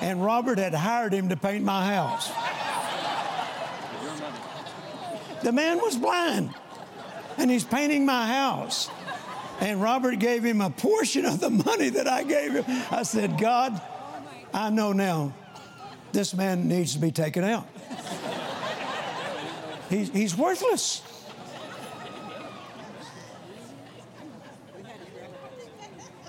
and 0.00 0.24
Robert 0.24 0.58
had 0.58 0.74
hired 0.74 1.12
him 1.12 1.28
to 1.30 1.36
paint 1.36 1.64
my 1.64 1.86
house. 1.86 2.30
The 5.44 5.52
man 5.52 5.76
was 5.76 5.96
blind, 5.96 6.54
and 7.36 7.50
he's 7.50 7.64
painting 7.64 8.06
my 8.06 8.26
house. 8.26 8.88
And 9.60 9.80
Robert 9.80 10.18
gave 10.18 10.42
him 10.42 10.62
a 10.62 10.70
portion 10.70 11.26
of 11.26 11.38
the 11.38 11.50
money 11.50 11.90
that 11.90 12.08
I 12.08 12.24
gave 12.24 12.54
him. 12.54 12.64
I 12.90 13.02
said, 13.02 13.38
God, 13.38 13.80
I 14.54 14.70
know 14.70 14.92
now 14.92 15.34
this 16.12 16.32
man 16.34 16.66
needs 16.66 16.94
to 16.94 16.98
be 16.98 17.12
taken 17.12 17.44
out. 17.44 17.68
He's, 19.90 20.08
he's 20.08 20.34
worthless. 20.36 21.02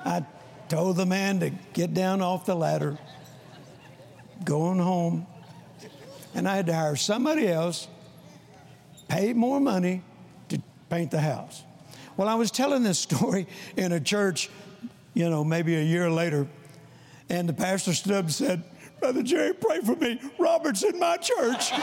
I 0.04 0.26
told 0.68 0.98
the 0.98 1.06
man 1.06 1.40
to 1.40 1.52
get 1.72 1.94
down 1.94 2.22
off 2.22 2.46
the 2.46 2.56
ladder, 2.56 2.98
going 4.44 4.80
home, 4.80 5.26
and 6.34 6.50
I 6.50 6.58
had 6.58 6.66
to 6.66 6.74
hire 6.74 6.98
somebody 6.98 7.48
else, 7.48 7.88
pay 9.08 9.34
more 9.34 9.60
money 9.60 10.02
to 10.50 10.62
paint 10.90 11.12
the 11.12 11.22
house. 11.22 11.64
Well, 12.18 12.28
I 12.28 12.36
was 12.36 12.52
telling 12.52 12.84
this 12.84 13.00
story 13.00 13.48
in 13.76 13.92
a 13.92 14.00
church, 14.00 14.50
you 15.14 15.30
know, 15.30 15.44
maybe 15.44 15.76
a 15.76 15.84
year 15.84 16.10
later, 16.10 16.48
and 17.30 17.50
the 17.50 17.54
pastor 17.54 17.94
stood 17.94 18.14
up 18.14 18.26
and 18.26 18.34
said, 18.34 18.64
Brother 19.00 19.24
Jerry, 19.24 19.54
pray 19.54 19.82
for 19.82 19.96
me. 19.96 20.20
Robert's 20.40 20.84
in 20.84 20.98
my 20.98 21.18
church. 21.18 21.72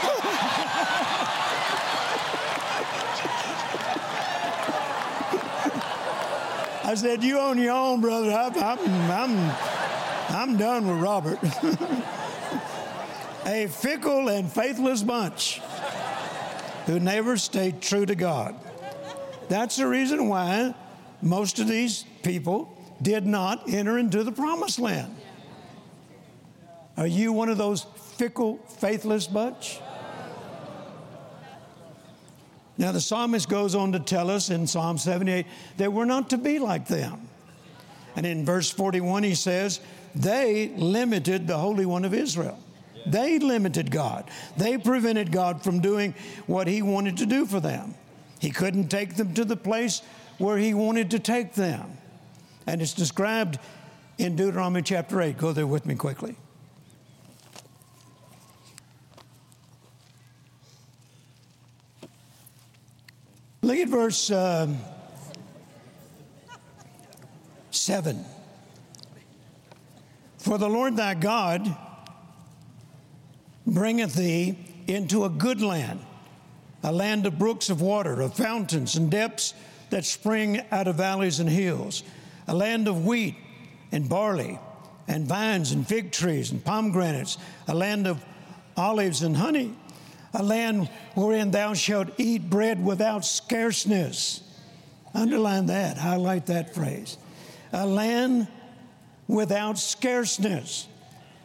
I 6.85 6.95
said, 6.95 7.23
You 7.23 7.39
on 7.39 7.57
your 7.57 7.73
own, 7.73 8.01
brother. 8.01 8.31
I'm, 8.31 8.57
I'm, 8.57 9.11
I'm, 9.11 9.55
I'm 10.29 10.57
done 10.57 10.87
with 10.87 11.01
Robert. 11.01 11.39
a 13.45 13.67
fickle 13.67 14.29
and 14.29 14.51
faithless 14.51 15.03
bunch 15.03 15.61
who 16.85 16.99
never 16.99 17.37
stayed 17.37 17.81
true 17.81 18.05
to 18.05 18.15
God. 18.15 18.55
That's 19.49 19.77
the 19.77 19.87
reason 19.87 20.27
why 20.27 20.73
most 21.21 21.59
of 21.59 21.67
these 21.67 22.05
people 22.23 22.77
did 23.01 23.25
not 23.25 23.69
enter 23.69 23.97
into 23.97 24.23
the 24.23 24.31
promised 24.31 24.79
land. 24.79 25.15
Are 26.97 27.07
you 27.07 27.33
one 27.33 27.49
of 27.49 27.57
those 27.57 27.83
fickle, 28.17 28.57
faithless 28.57 29.27
bunch? 29.27 29.79
Now, 32.77 32.91
the 32.91 33.01
psalmist 33.01 33.49
goes 33.49 33.75
on 33.75 33.91
to 33.91 33.99
tell 33.99 34.31
us 34.31 34.49
in 34.49 34.65
Psalm 34.65 34.97
78 34.97 35.45
that 35.77 35.93
we're 35.93 36.05
not 36.05 36.31
to 36.31 36.37
be 36.37 36.57
like 36.59 36.87
them. 36.87 37.29
And 38.15 38.25
in 38.25 38.45
verse 38.45 38.69
41, 38.69 39.23
he 39.23 39.35
says, 39.35 39.79
They 40.15 40.69
limited 40.69 41.47
the 41.47 41.57
Holy 41.57 41.85
One 41.85 42.05
of 42.05 42.13
Israel. 42.13 42.59
They 43.05 43.39
limited 43.39 43.91
God. 43.91 44.29
They 44.57 44.77
prevented 44.77 45.31
God 45.31 45.63
from 45.63 45.79
doing 45.79 46.13
what 46.47 46.67
He 46.67 46.81
wanted 46.81 47.17
to 47.17 47.25
do 47.25 47.45
for 47.45 47.59
them. 47.59 47.95
He 48.39 48.51
couldn't 48.51 48.89
take 48.89 49.15
them 49.15 49.33
to 49.35 49.45
the 49.45 49.55
place 49.55 50.01
where 50.37 50.57
He 50.57 50.73
wanted 50.73 51.11
to 51.11 51.19
take 51.19 51.53
them. 51.53 51.97
And 52.67 52.81
it's 52.81 52.93
described 52.93 53.59
in 54.17 54.35
Deuteronomy 54.35 54.81
chapter 54.81 55.21
8. 55.21 55.37
Go 55.37 55.53
there 55.53 55.67
with 55.67 55.85
me 55.85 55.95
quickly. 55.95 56.35
Look 63.61 63.77
at 63.77 63.87
verse 63.87 64.29
um, 64.29 64.77
7. 67.71 68.25
For 70.37 70.57
the 70.57 70.67
Lord 70.67 70.97
thy 70.97 71.13
God 71.13 71.73
bringeth 73.65 74.13
thee 74.13 74.57
into 74.87 75.25
a 75.25 75.29
good 75.29 75.61
land, 75.61 75.99
a 76.83 76.91
land 76.91 77.25
of 77.25 77.39
brooks 77.39 77.69
of 77.69 77.81
water, 77.81 78.21
of 78.21 78.35
fountains 78.35 78.95
and 78.95 79.09
depths 79.09 79.53
that 79.89 80.05
spring 80.05 80.61
out 80.71 80.87
of 80.87 80.95
valleys 80.95 81.39
and 81.39 81.49
hills, 81.49 82.03
a 82.47 82.55
land 82.55 82.87
of 82.87 83.05
wheat 83.05 83.35
and 83.91 84.09
barley 84.09 84.59
and 85.07 85.25
vines 85.25 85.71
and 85.71 85.87
fig 85.87 86.11
trees 86.11 86.51
and 86.51 86.63
pomegranates, 86.63 87.37
a 87.67 87.73
land 87.73 88.07
of 88.07 88.23
olives 88.75 89.21
and 89.21 89.37
honey 89.37 89.75
a 90.33 90.43
land 90.43 90.89
wherein 91.13 91.51
thou 91.51 91.73
shalt 91.73 92.09
eat 92.17 92.49
bread 92.49 92.83
without 92.83 93.23
scarceness. 93.23 94.41
Underline 95.13 95.67
that, 95.67 95.97
highlight 95.97 96.47
that 96.47 96.73
phrase. 96.73 97.17
A 97.71 97.85
land 97.85 98.47
without 99.27 99.77
scarceness. 99.77 100.87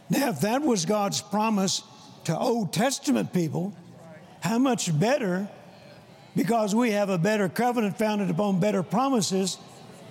Now, 0.09 0.31
if 0.31 0.41
that 0.41 0.63
was 0.63 0.87
God's 0.87 1.21
promise 1.21 1.83
to 2.25 2.39
Old 2.39 2.73
Testament 2.73 3.33
people, 3.33 3.75
how 4.41 4.59
much 4.59 4.99
better, 4.99 5.49
because 6.37 6.75
we 6.75 6.93
have 6.93 7.11
a 7.11 7.19
better 7.19 7.49
covenant 7.49 7.99
founded 7.99 8.31
upon 8.31 8.61
better 8.61 8.83
promises, 8.83 9.59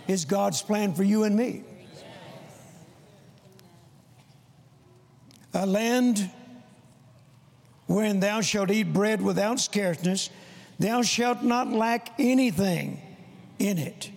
is 0.07 0.25
God's 0.25 0.61
plan 0.61 0.93
for 0.93 1.03
you 1.03 1.23
and 1.23 1.35
me. 1.35 1.63
A 5.53 5.65
land 5.65 6.29
wherein 7.87 8.19
thou 8.19 8.41
shalt 8.41 8.69
eat 8.69 8.93
bread 8.93 9.21
without 9.21 9.59
scarceness, 9.59 10.29
thou 10.77 11.01
shalt 11.01 11.41
not 11.41 11.71
lack 11.71 12.11
anything 12.19 13.01
in 13.57 13.77
it. 13.77 14.11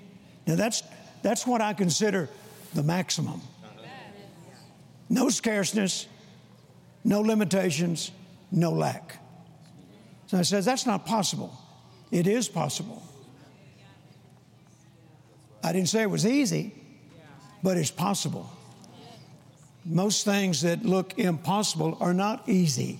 Now 0.47 0.57
that's 0.57 0.83
that's 1.23 1.47
what 1.47 1.61
I 1.61 1.73
consider 1.73 2.29
the 2.75 2.83
maximum. 2.83 3.41
No 5.09 5.29
scarceness, 5.29 6.07
no 7.05 7.21
limitations, 7.21 8.11
no 8.51 8.71
lack. 8.71 9.19
So 10.27 10.39
I 10.39 10.43
says 10.43 10.65
that's 10.65 10.87
not 10.87 11.07
possible. 11.07 11.57
It 12.11 12.27
is 12.27 12.49
possible. 12.49 13.03
I 15.63 15.73
didn't 15.73 15.89
say 15.89 16.03
it 16.03 16.11
was 16.11 16.27
easy, 16.27 16.75
but 17.63 17.77
it's 17.77 17.91
possible. 17.91 18.51
Most 19.85 20.25
things 20.25 20.63
that 20.63 20.85
look 20.85 21.19
impossible 21.19 21.97
are 22.01 22.15
not 22.15 22.49
easy. 22.49 22.99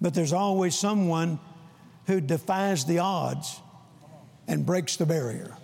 But 0.00 0.14
there's 0.14 0.32
always 0.32 0.74
someone 0.74 1.38
who 2.06 2.20
defies 2.20 2.84
the 2.84 3.00
odds 3.00 3.60
and 4.48 4.64
breaks 4.64 4.96
the 4.96 5.06
barrier. 5.06 5.56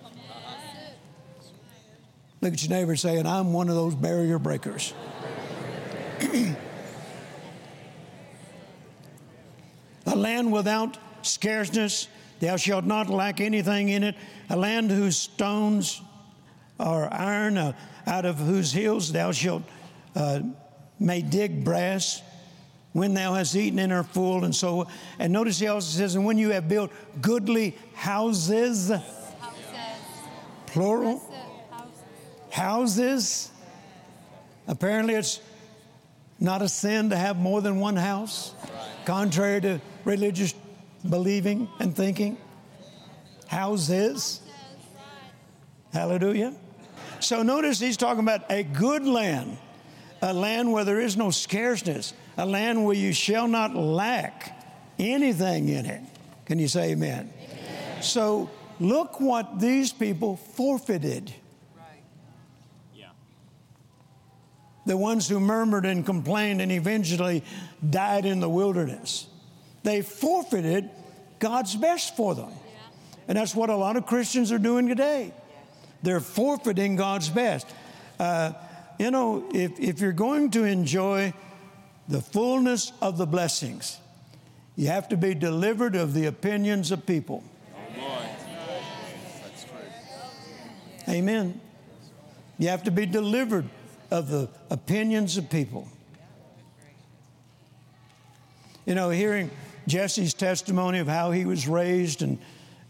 Look 2.40 2.52
at 2.52 2.62
your 2.62 2.70
neighbor 2.70 2.96
saying, 2.96 3.26
I'm 3.26 3.52
one 3.52 3.68
of 3.68 3.74
those 3.74 3.94
barrier 3.94 4.38
breakers. 4.38 4.92
a 10.06 10.16
land 10.16 10.52
without 10.52 10.98
scarceness, 11.22 12.08
thou 12.40 12.56
shalt 12.56 12.84
not 12.84 13.08
lack 13.08 13.40
anything 13.40 13.88
in 13.90 14.02
it. 14.02 14.14
A 14.50 14.56
land 14.56 14.90
whose 14.90 15.16
stones 15.16 16.00
are 16.78 17.12
iron, 17.12 17.58
uh, 17.58 17.72
out 18.06 18.24
of 18.24 18.38
whose 18.38 18.72
hills 18.72 19.12
thou 19.12 19.32
shalt 19.32 19.62
uh, 20.14 20.40
may 20.98 21.20
dig 21.22 21.64
brass 21.64 22.22
when 22.92 23.12
thou 23.12 23.34
hast 23.34 23.54
eaten 23.54 23.78
and 23.78 23.92
are 23.92 24.04
full, 24.04 24.44
and 24.44 24.54
so. 24.54 24.86
And 25.18 25.32
notice 25.32 25.58
he 25.58 25.66
also 25.66 25.98
says, 25.98 26.14
and 26.14 26.24
when 26.24 26.38
you 26.38 26.50
have 26.50 26.68
built 26.68 26.90
goodly 27.20 27.76
houses, 27.94 28.88
houses. 28.88 29.02
plural, 30.66 31.18
houses. 31.70 32.50
houses. 32.50 33.50
Apparently, 34.66 35.14
it's 35.14 35.40
not 36.38 36.62
a 36.62 36.68
sin 36.68 37.10
to 37.10 37.16
have 37.16 37.36
more 37.36 37.60
than 37.60 37.80
one 37.80 37.96
house, 37.96 38.54
contrary 39.04 39.60
to 39.62 39.80
religious 40.04 40.54
believing 41.08 41.68
and 41.78 41.94
thinking. 41.94 42.36
houses. 43.46 44.40
Hallelujah. 45.92 46.54
So 47.20 47.42
notice 47.42 47.78
he's 47.78 47.96
talking 47.96 48.20
about 48.20 48.50
a 48.50 48.62
good 48.62 49.04
land, 49.06 49.56
a 50.20 50.34
land 50.34 50.72
where 50.72 50.84
there 50.84 51.00
is 51.00 51.16
no 51.16 51.30
scarceness, 51.30 52.12
a 52.36 52.44
land 52.44 52.84
where 52.84 52.96
you 52.96 53.12
shall 53.12 53.48
not 53.48 53.74
lack 53.74 54.62
anything 54.98 55.68
in 55.68 55.86
it. 55.86 56.02
Can 56.44 56.58
you 56.58 56.68
say 56.68 56.90
amen? 56.90 57.32
amen. 57.32 58.02
So 58.02 58.50
look 58.78 59.20
what 59.20 59.58
these 59.58 59.92
people 59.92 60.36
forfeited. 60.36 61.32
The 64.86 64.96
ones 64.96 65.28
who 65.28 65.40
murmured 65.40 65.84
and 65.84 66.06
complained 66.06 66.62
and 66.62 66.72
eventually 66.72 67.42
died 67.88 68.24
in 68.24 68.40
the 68.40 68.48
wilderness. 68.48 69.26
They 69.82 70.02
forfeited 70.02 70.88
God's 71.38 71.74
best 71.74 72.16
for 72.16 72.34
them. 72.34 72.52
And 73.28 73.36
that's 73.36 73.54
what 73.54 73.68
a 73.68 73.76
lot 73.76 73.96
of 73.96 74.06
Christians 74.06 74.52
are 74.52 74.58
doing 74.58 74.88
today. 74.88 75.32
They're 76.02 76.20
forfeiting 76.20 76.94
God's 76.96 77.28
best. 77.28 77.66
Uh, 78.18 78.52
you 78.98 79.10
know, 79.10 79.48
if, 79.52 79.78
if 79.80 80.00
you're 80.00 80.12
going 80.12 80.50
to 80.52 80.64
enjoy 80.64 81.34
the 82.08 82.20
fullness 82.20 82.92
of 83.02 83.18
the 83.18 83.26
blessings, 83.26 83.98
you 84.76 84.86
have 84.86 85.08
to 85.08 85.16
be 85.16 85.34
delivered 85.34 85.96
of 85.96 86.14
the 86.14 86.26
opinions 86.26 86.92
of 86.92 87.04
people. 87.04 87.42
Amen. 91.08 91.60
You 92.58 92.68
have 92.68 92.84
to 92.84 92.90
be 92.90 93.06
delivered 93.06 93.68
of 94.10 94.28
the 94.28 94.48
opinions 94.70 95.36
of 95.36 95.50
people. 95.50 95.88
You 98.84 98.94
know, 98.94 99.10
hearing 99.10 99.50
Jesse's 99.88 100.34
testimony 100.34 100.98
of 100.98 101.08
how 101.08 101.32
he 101.32 101.44
was 101.44 101.66
raised, 101.66 102.22
and, 102.22 102.38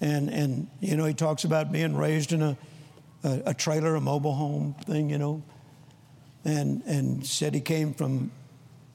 and, 0.01 0.29
and 0.29 0.69
you 0.81 0.97
know, 0.97 1.05
he 1.05 1.15
talks 1.15 1.45
about 1.45 1.73
being 1.73 1.97
raised 1.97 2.33
in 2.33 2.43
a, 2.43 2.57
a, 3.25 3.43
a 3.47 3.55
trailer, 3.55 3.95
a 3.95 4.01
mobile 4.01 4.35
home 4.35 4.75
thing, 4.85 5.11
you 5.11 5.19
know, 5.19 5.43
and, 6.45 6.83
and 6.87 7.27
said 7.27 7.55
he 7.55 7.61
came 7.61 7.95
from 7.95 8.31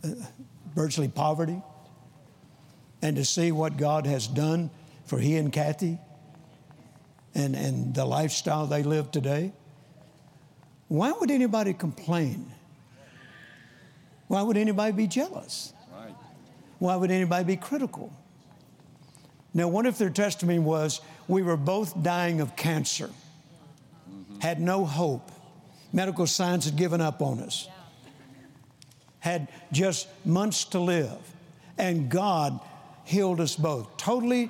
uh, 0.04 0.10
virtually 0.76 1.08
poverty. 1.08 1.62
And 3.02 3.16
to 3.16 3.26
see 3.26 3.52
what 3.52 3.78
God 3.78 4.06
has 4.06 4.28
done 4.28 4.70
for 5.06 5.18
he 5.18 5.36
and 5.38 5.52
Kathy 5.52 5.98
and, 7.34 7.56
and 7.56 7.96
the 7.96 8.06
lifestyle 8.06 8.68
they 8.68 8.84
live 8.84 9.12
today. 9.12 9.54
Why 10.92 11.14
would 11.14 11.32
anybody 11.32 11.74
complain? 11.74 12.52
Why 14.28 14.42
would 14.42 14.58
anybody 14.58 14.92
be 14.92 15.08
jealous? 15.08 15.72
Right. 15.90 16.14
Why 16.80 16.98
would 16.98 17.12
anybody 17.12 17.46
be 17.46 17.56
critical? 17.56 18.12
Now, 19.54 19.70
what 19.70 19.86
if 19.86 19.98
their 19.98 20.10
testimony 20.10 20.60
was, 20.60 21.00
we 21.30 21.44
were 21.44 21.56
both 21.56 22.04
dying 22.04 22.42
of 22.42 22.58
cancer, 22.58 23.08
mm-hmm. 23.08 24.40
had 24.42 24.60
no 24.60 24.84
hope, 24.84 25.32
medical 25.94 26.28
science 26.28 26.66
had 26.66 26.76
given 26.76 27.00
up 27.00 27.22
on 27.22 27.40
us, 27.40 27.70
had 29.20 29.48
just 29.72 30.10
months 30.26 30.66
to 30.66 30.80
live, 30.82 31.20
and 31.78 32.10
God 32.10 32.60
healed 33.06 33.40
us 33.40 33.56
both. 33.56 33.96
Totally, 33.96 34.50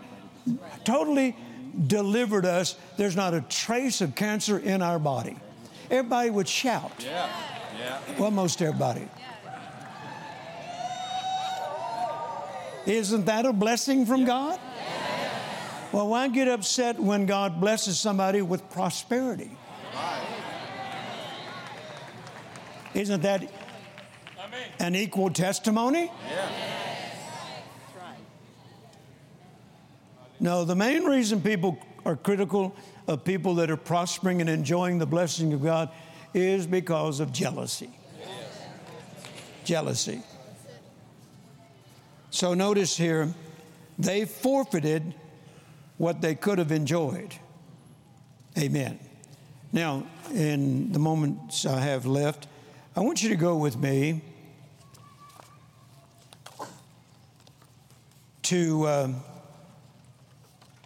totally 0.86 1.36
delivered 1.86 2.48
us. 2.48 2.78
There's 2.98 3.16
not 3.16 3.36
a 3.36 3.42
trace 3.42 4.02
of 4.02 4.16
cancer 4.16 4.58
in 4.58 4.82
our 4.82 4.98
body 4.98 5.38
everybody 5.92 6.30
would 6.30 6.48
shout. 6.48 6.92
Yeah. 7.00 7.30
Yeah. 7.78 8.00
Well, 8.18 8.32
most 8.32 8.62
everybody. 8.62 9.08
Isn't 12.86 13.26
that 13.26 13.46
a 13.46 13.54
blessing 13.54 14.06
from 14.06 14.26
God? 14.26 14.60
Well, 15.92 16.08
why 16.08 16.30
get 16.30 16.48
upset 16.48 17.00
when 17.00 17.26
God 17.26 17.60
blesses 17.60 18.00
somebody 18.00 18.42
with 18.42 18.68
prosperity? 18.72 19.52
Isn't 22.94 23.22
that 23.22 23.52
an 24.80 24.96
equal 24.96 25.30
testimony? 25.30 26.12
Yeah. 26.30 26.50
No, 30.40 30.66
the 30.66 30.76
main 30.76 31.04
reason 31.04 31.40
people 31.40 31.78
are 32.06 32.16
critical 32.16 32.76
of 33.08 33.24
people 33.24 33.56
that 33.56 33.70
are 33.70 33.78
prospering 33.78 34.42
and 34.42 34.50
enjoying 34.50 34.98
the 34.98 35.06
blessing 35.06 35.54
of 35.54 35.62
God 35.62 35.90
is 36.34 36.66
because 36.66 37.20
of 37.20 37.32
jealousy. 37.32 37.90
Jealousy. 39.64 40.22
So 42.30 42.54
notice 42.54 42.96
here, 42.98 43.34
they 44.00 44.26
forfeited 44.26 45.14
what 45.98 46.22
they 46.22 46.34
could 46.34 46.58
have 46.58 46.72
enjoyed. 46.72 47.36
Amen. 48.58 49.00
Now, 49.72 50.06
in 50.34 50.92
the 50.92 51.00
moments 51.00 51.66
I 51.66 51.80
have 51.80 52.06
left, 52.06 52.48
I 52.96 53.02
want 53.02 53.22
you 53.22 53.30
to 53.30 53.36
go 53.36 53.58
with 53.58 53.78
me 53.78 54.22
to 58.44 58.84
uh, 58.86 59.08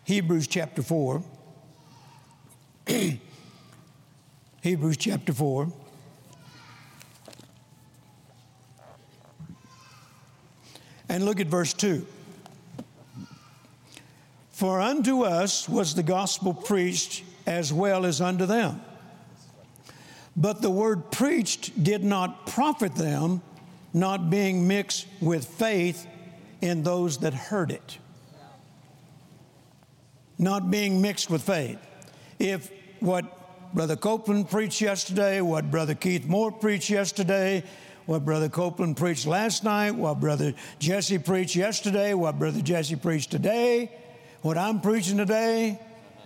Hebrews 0.06 0.46
chapter 0.48 0.84
4. 0.84 1.24
Hebrews 4.62 4.98
chapter 4.98 5.34
4. 5.34 5.68
And 11.10 11.26
look 11.26 11.40
at 11.40 11.48
verse 11.48 11.74
2. 11.74 12.06
For 14.52 14.80
unto 14.80 15.24
us 15.24 15.68
was 15.68 15.96
the 15.96 16.04
gospel 16.04 16.54
preached 16.54 17.24
as 17.48 17.74
well 17.74 18.06
as 18.06 18.22
unto 18.22 18.46
them. 18.46 18.82
But 20.36 20.62
the 20.62 20.70
word 20.70 21.12
preached 21.12 21.84
did 21.84 22.04
not 22.04 22.46
profit 22.46 22.94
them, 22.94 23.42
not 23.92 24.30
being 24.30 24.68
mixed 24.68 25.08
with 25.20 25.46
faith 25.46 26.06
in 26.62 26.84
those 26.84 27.18
that 27.20 27.34
heard 27.34 27.72
it. 27.72 27.98
Not 30.38 30.70
being 30.70 31.02
mixed 31.02 31.30
with 31.30 31.44
faith. 31.44 31.80
If 32.40 32.72
what 33.00 33.74
Brother 33.74 33.96
Copeland 33.96 34.50
preached 34.50 34.82
yesterday, 34.82 35.42
what 35.42 35.72
Brother 35.72 35.96
Keith 35.96 36.26
Moore 36.26 36.52
preached 36.52 36.90
yesterday, 36.90 37.64
what 38.06 38.24
Brother 38.24 38.50
Copeland 38.50 38.98
preached 38.98 39.26
last 39.26 39.64
night, 39.64 39.92
what 39.92 40.20
Brother 40.20 40.54
Jesse 40.80 41.18
preached 41.18 41.56
yesterday, 41.56 42.14
what 42.14 42.38
Brother 42.38 42.62
Jesse 42.62 42.96
preached 42.96 43.32
today, 43.32 43.92
what 44.42 44.58
I'm 44.58 44.82
preaching 44.82 45.18
today, 45.18 45.80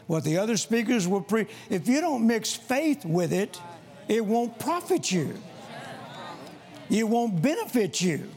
what 0.07 0.23
the 0.23 0.37
other 0.37 0.57
speakers 0.57 1.07
will 1.07 1.21
preach. 1.21 1.47
If 1.69 1.87
you 1.87 2.01
don't 2.01 2.25
mix 2.25 2.53
faith 2.53 3.05
with 3.05 3.31
it, 3.31 3.61
it 4.07 4.25
won't 4.25 4.57
profit 4.59 5.11
you. 5.11 5.35
It 6.89 7.07
won't 7.07 7.41
benefit 7.41 8.01
you. 8.01 8.29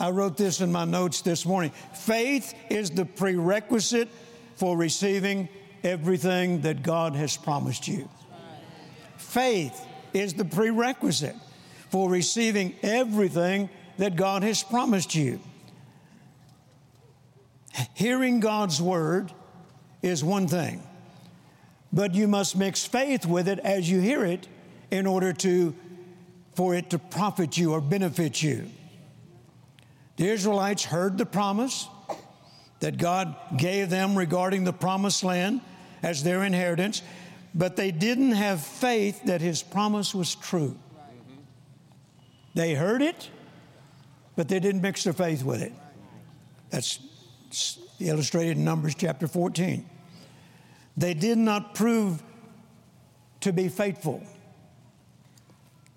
I 0.00 0.10
wrote 0.10 0.36
this 0.36 0.60
in 0.60 0.70
my 0.70 0.84
notes 0.84 1.22
this 1.22 1.44
morning. 1.44 1.72
Faith 1.92 2.54
is 2.70 2.90
the 2.90 3.04
prerequisite 3.04 4.08
for 4.54 4.76
receiving 4.76 5.48
everything 5.82 6.60
that 6.62 6.82
God 6.82 7.14
has 7.16 7.36
promised 7.36 7.88
you. 7.88 8.08
Faith 9.16 9.84
is 10.12 10.34
the 10.34 10.44
prerequisite 10.44 11.36
for 11.90 12.08
receiving 12.08 12.74
everything 12.82 13.68
that 13.96 14.16
God 14.16 14.42
has 14.42 14.62
promised 14.62 15.14
you. 15.14 15.40
Hearing 17.94 18.40
God's 18.40 18.80
word 18.80 19.32
is 20.02 20.22
one 20.22 20.48
thing, 20.48 20.82
but 21.92 22.14
you 22.14 22.28
must 22.28 22.56
mix 22.56 22.84
faith 22.84 23.26
with 23.26 23.48
it 23.48 23.58
as 23.60 23.90
you 23.90 24.00
hear 24.00 24.24
it 24.24 24.46
in 24.90 25.06
order 25.06 25.32
to 25.32 25.74
for 26.54 26.74
it 26.74 26.90
to 26.90 26.98
profit 26.98 27.56
you 27.56 27.72
or 27.72 27.80
benefit 27.80 28.42
you. 28.42 28.68
The 30.18 30.28
Israelites 30.28 30.84
heard 30.84 31.16
the 31.16 31.24
promise 31.24 31.88
that 32.80 32.98
God 32.98 33.36
gave 33.56 33.88
them 33.88 34.18
regarding 34.18 34.64
the 34.64 34.72
promised 34.72 35.22
land 35.22 35.60
as 36.02 36.24
their 36.24 36.42
inheritance, 36.42 37.02
but 37.54 37.76
they 37.76 37.92
didn't 37.92 38.32
have 38.32 38.60
faith 38.60 39.24
that 39.24 39.40
his 39.40 39.62
promise 39.62 40.14
was 40.14 40.34
true. 40.34 40.76
They 42.54 42.74
heard 42.74 43.00
it, 43.00 43.30
but 44.34 44.48
they 44.48 44.58
didn't 44.58 44.82
mix 44.82 45.04
their 45.04 45.12
faith 45.12 45.44
with 45.44 45.62
it. 45.62 45.72
That's 46.70 46.98
illustrated 48.00 48.56
in 48.56 48.64
Numbers 48.64 48.96
chapter 48.96 49.28
14. 49.28 49.88
They 50.96 51.14
did 51.14 51.38
not 51.38 51.76
prove 51.76 52.22
to 53.40 53.52
be 53.52 53.68
faithful 53.68 54.24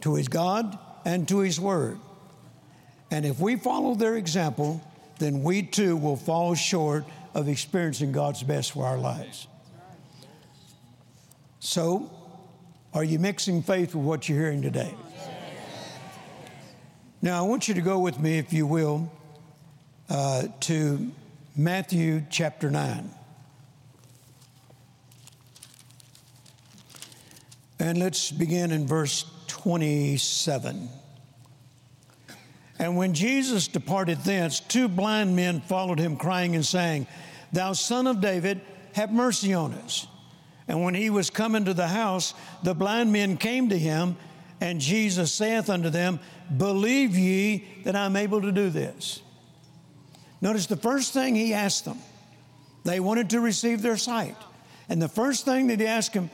to 0.01 0.13
his 0.13 0.27
God 0.27 0.77
and 1.05 1.27
to 1.27 1.39
his 1.39 1.59
word. 1.59 1.99
And 3.11 3.25
if 3.25 3.39
we 3.39 3.57
follow 3.57 3.93
their 3.93 4.15
example, 4.15 4.81
then 5.19 5.43
we 5.43 5.61
too 5.61 5.97
will 5.97 6.15
fall 6.15 6.55
short 6.55 7.05
of 7.33 7.49
experiencing 7.49 8.13
God's 8.13 8.41
best 8.41 8.71
for 8.71 8.85
our 8.85 8.97
lives. 8.97 9.47
So, 11.59 12.09
are 12.93 13.03
you 13.03 13.19
mixing 13.19 13.61
faith 13.61 13.93
with 13.93 14.03
what 14.05 14.27
you're 14.27 14.39
hearing 14.39 14.61
today? 14.61 14.95
Now, 17.21 17.43
I 17.43 17.47
want 17.47 17.67
you 17.67 17.75
to 17.75 17.81
go 17.81 17.99
with 17.99 18.19
me, 18.19 18.39
if 18.39 18.51
you 18.51 18.65
will, 18.65 19.11
uh, 20.09 20.47
to 20.61 21.11
Matthew 21.55 22.23
chapter 22.31 22.71
9. 22.71 23.11
And 27.79 27.99
let's 27.99 28.31
begin 28.31 28.71
in 28.71 28.87
verse 28.87 29.25
27. 29.47 30.89
And 32.81 32.97
when 32.97 33.13
Jesus 33.13 33.67
departed 33.67 34.17
thence, 34.21 34.59
two 34.59 34.87
blind 34.87 35.35
men 35.35 35.61
followed 35.61 35.99
him, 35.99 36.17
crying 36.17 36.55
and 36.55 36.65
saying, 36.65 37.05
Thou 37.53 37.73
son 37.73 38.07
of 38.07 38.21
David, 38.21 38.59
have 38.95 39.11
mercy 39.11 39.53
on 39.53 39.73
us. 39.75 40.07
And 40.67 40.83
when 40.83 40.95
he 40.95 41.11
was 41.11 41.29
come 41.29 41.53
into 41.53 41.75
the 41.75 41.87
house, 41.87 42.33
the 42.63 42.73
blind 42.73 43.13
men 43.13 43.37
came 43.37 43.69
to 43.69 43.77
him, 43.77 44.17
and 44.59 44.81
Jesus 44.81 45.31
saith 45.31 45.69
unto 45.69 45.91
them, 45.91 46.19
Believe 46.57 47.15
ye 47.15 47.67
that 47.83 47.95
I'm 47.95 48.15
able 48.15 48.41
to 48.41 48.51
do 48.51 48.71
this? 48.71 49.21
Notice 50.41 50.65
the 50.65 50.75
first 50.75 51.13
thing 51.13 51.35
he 51.35 51.53
asked 51.53 51.85
them, 51.85 51.99
they 52.83 52.99
wanted 52.99 53.29
to 53.29 53.41
receive 53.41 53.83
their 53.83 53.95
sight. 53.95 54.37
And 54.89 54.99
the 54.99 55.07
first 55.07 55.45
thing 55.45 55.67
that 55.67 55.79
he 55.79 55.85
asked 55.85 56.15
him, 56.15 56.31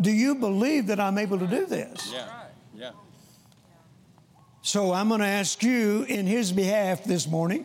Do 0.00 0.10
you 0.10 0.34
believe 0.34 0.88
that 0.88 0.98
I'm 0.98 1.18
able 1.18 1.38
to 1.38 1.46
do 1.46 1.66
this? 1.66 2.10
Yeah. 2.12 2.28
Yeah. 2.74 2.90
So 4.68 4.92
I'm 4.92 5.08
going 5.08 5.22
to 5.22 5.26
ask 5.26 5.62
you 5.62 6.02
in 6.02 6.26
his 6.26 6.52
behalf 6.52 7.02
this 7.02 7.26
morning 7.26 7.64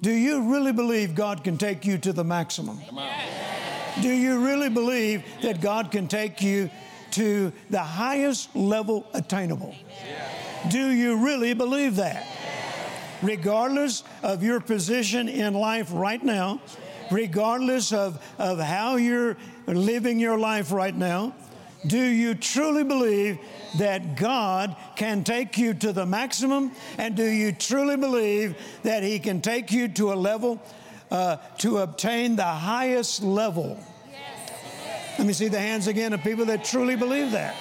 do 0.00 0.10
you 0.10 0.50
really 0.50 0.72
believe 0.72 1.14
God 1.14 1.44
can 1.44 1.58
take 1.58 1.84
you 1.84 1.98
to 1.98 2.14
the 2.14 2.24
maximum? 2.24 2.80
Do 4.00 4.08
you 4.08 4.46
really 4.46 4.70
believe 4.70 5.22
that 5.42 5.60
God 5.60 5.90
can 5.90 6.08
take 6.08 6.40
you 6.40 6.70
to 7.10 7.52
the 7.68 7.82
highest 7.82 8.56
level 8.56 9.06
attainable? 9.12 9.74
Do 10.70 10.88
you 10.90 11.22
really 11.22 11.52
believe 11.52 11.96
that? 11.96 12.26
Regardless 13.20 14.04
of 14.22 14.42
your 14.42 14.60
position 14.60 15.28
in 15.28 15.52
life 15.52 15.90
right 15.92 16.24
now, 16.24 16.62
regardless 17.10 17.92
of, 17.92 18.24
of 18.38 18.58
how 18.58 18.96
you're 18.96 19.36
living 19.66 20.18
your 20.18 20.38
life 20.38 20.72
right 20.72 20.96
now, 20.96 21.34
do 21.84 21.98
you 21.98 22.34
truly 22.34 22.84
believe 22.84 23.38
that 23.78 24.16
God 24.16 24.76
can 24.96 25.24
take 25.24 25.58
you 25.58 25.74
to 25.74 25.92
the 25.92 26.06
maximum? 26.06 26.72
And 26.98 27.14
do 27.14 27.24
you 27.24 27.52
truly 27.52 27.96
believe 27.96 28.56
that 28.82 29.02
He 29.02 29.18
can 29.18 29.40
take 29.40 29.72
you 29.72 29.88
to 29.88 30.12
a 30.12 30.14
level 30.14 30.62
uh, 31.10 31.36
to 31.58 31.78
obtain 31.78 32.36
the 32.36 32.44
highest 32.44 33.22
level? 33.22 33.78
Let 35.18 35.26
me 35.26 35.32
see 35.32 35.48
the 35.48 35.60
hands 35.60 35.86
again 35.86 36.12
of 36.12 36.22
people 36.22 36.44
that 36.46 36.64
truly 36.64 36.96
believe 36.96 37.32
that. 37.32 37.54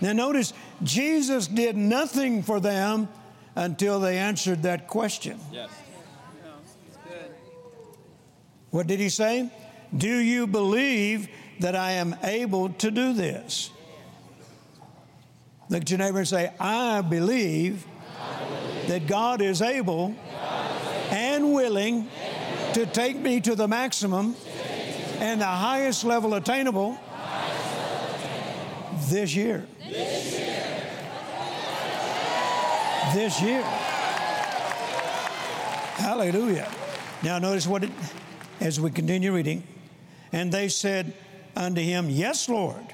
Now, 0.00 0.12
notice 0.12 0.52
Jesus 0.82 1.46
did 1.46 1.76
nothing 1.76 2.42
for 2.42 2.58
them 2.58 3.08
until 3.54 4.00
they 4.00 4.18
answered 4.18 4.62
that 4.62 4.88
question. 4.88 5.38
Yes. 5.52 5.70
What 8.70 8.86
did 8.86 9.00
he 9.00 9.08
say? 9.08 9.50
Do 9.96 10.08
you 10.08 10.46
believe 10.46 11.28
that 11.60 11.76
I 11.76 11.92
am 11.92 12.16
able 12.22 12.70
to 12.70 12.90
do 12.90 13.12
this? 13.12 13.70
Look 15.68 15.82
at 15.82 15.90
your 15.90 15.98
neighbor 15.98 16.18
and 16.18 16.28
say, 16.28 16.52
I 16.58 17.00
believe, 17.00 17.86
that 18.88 19.06
God 19.06 19.40
is 19.40 19.62
able 19.62 20.14
and 21.10 21.52
willing 21.52 22.08
to 22.72 22.86
take 22.86 23.16
me 23.16 23.40
to 23.42 23.54
the 23.54 23.68
maximum 23.68 24.34
and 25.20 25.40
the 25.40 25.46
highest 25.46 26.04
level 26.04 26.34
attainable 26.34 26.98
this 29.08 29.34
year. 29.34 29.66
This 33.12 33.42
year. 33.42 33.62
Hallelujah. 35.96 36.70
Now, 37.22 37.38
notice 37.38 37.66
what 37.66 37.84
it, 37.84 37.90
as 38.60 38.80
we 38.80 38.90
continue 38.90 39.32
reading, 39.32 39.62
and 40.32 40.50
they 40.50 40.68
said 40.68 41.12
unto 41.56 41.80
him, 41.80 42.10
Yes, 42.10 42.48
Lord. 42.48 42.84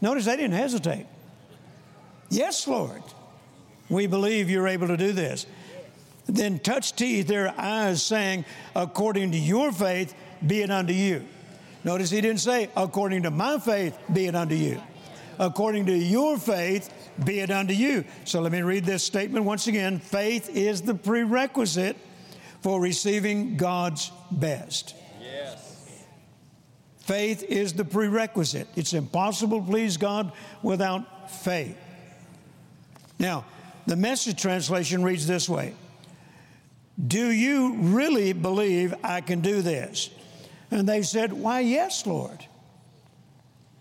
Notice 0.00 0.26
they 0.26 0.36
didn't 0.36 0.52
hesitate. 0.52 1.06
Yes, 2.30 2.66
Lord. 2.66 3.02
We 3.88 4.06
believe 4.06 4.50
you're 4.50 4.68
able 4.68 4.88
to 4.88 4.96
do 4.96 5.12
this. 5.12 5.46
Then 6.26 6.58
touched 6.58 6.98
he 6.98 7.22
their 7.22 7.54
eyes, 7.58 8.02
saying, 8.02 8.44
According 8.74 9.32
to 9.32 9.38
your 9.38 9.72
faith, 9.72 10.14
be 10.46 10.62
it 10.62 10.70
unto 10.70 10.92
you. 10.92 11.24
Notice 11.84 12.10
he 12.10 12.20
didn't 12.20 12.40
say, 12.40 12.70
According 12.76 13.24
to 13.24 13.30
my 13.30 13.58
faith, 13.58 13.96
be 14.12 14.26
it 14.26 14.34
unto 14.34 14.54
you. 14.54 14.80
According 15.38 15.86
to 15.86 15.96
your 15.96 16.38
faith, 16.38 16.92
be 17.24 17.40
it 17.40 17.50
unto 17.50 17.74
you. 17.74 18.04
So 18.24 18.40
let 18.40 18.52
me 18.52 18.62
read 18.62 18.84
this 18.84 19.02
statement 19.02 19.44
once 19.44 19.66
again. 19.66 19.98
Faith 19.98 20.48
is 20.48 20.82
the 20.82 20.94
prerequisite 20.94 21.96
for 22.62 22.80
receiving 22.80 23.56
God's 23.56 24.10
best. 24.30 24.94
Faith 27.04 27.42
is 27.42 27.74
the 27.74 27.84
prerequisite. 27.84 28.66
It's 28.76 28.94
impossible 28.94 29.60
to 29.60 29.66
please 29.66 29.98
God 29.98 30.32
without 30.62 31.30
faith. 31.30 31.76
Now, 33.18 33.44
the 33.86 33.94
message 33.94 34.40
translation 34.40 35.02
reads 35.02 35.26
this 35.26 35.46
way 35.46 35.74
Do 37.06 37.30
you 37.30 37.74
really 37.74 38.32
believe 38.32 38.94
I 39.04 39.20
can 39.20 39.42
do 39.42 39.60
this? 39.60 40.08
And 40.70 40.88
they 40.88 41.02
said, 41.02 41.34
Why, 41.34 41.60
yes, 41.60 42.06
Lord. 42.06 42.46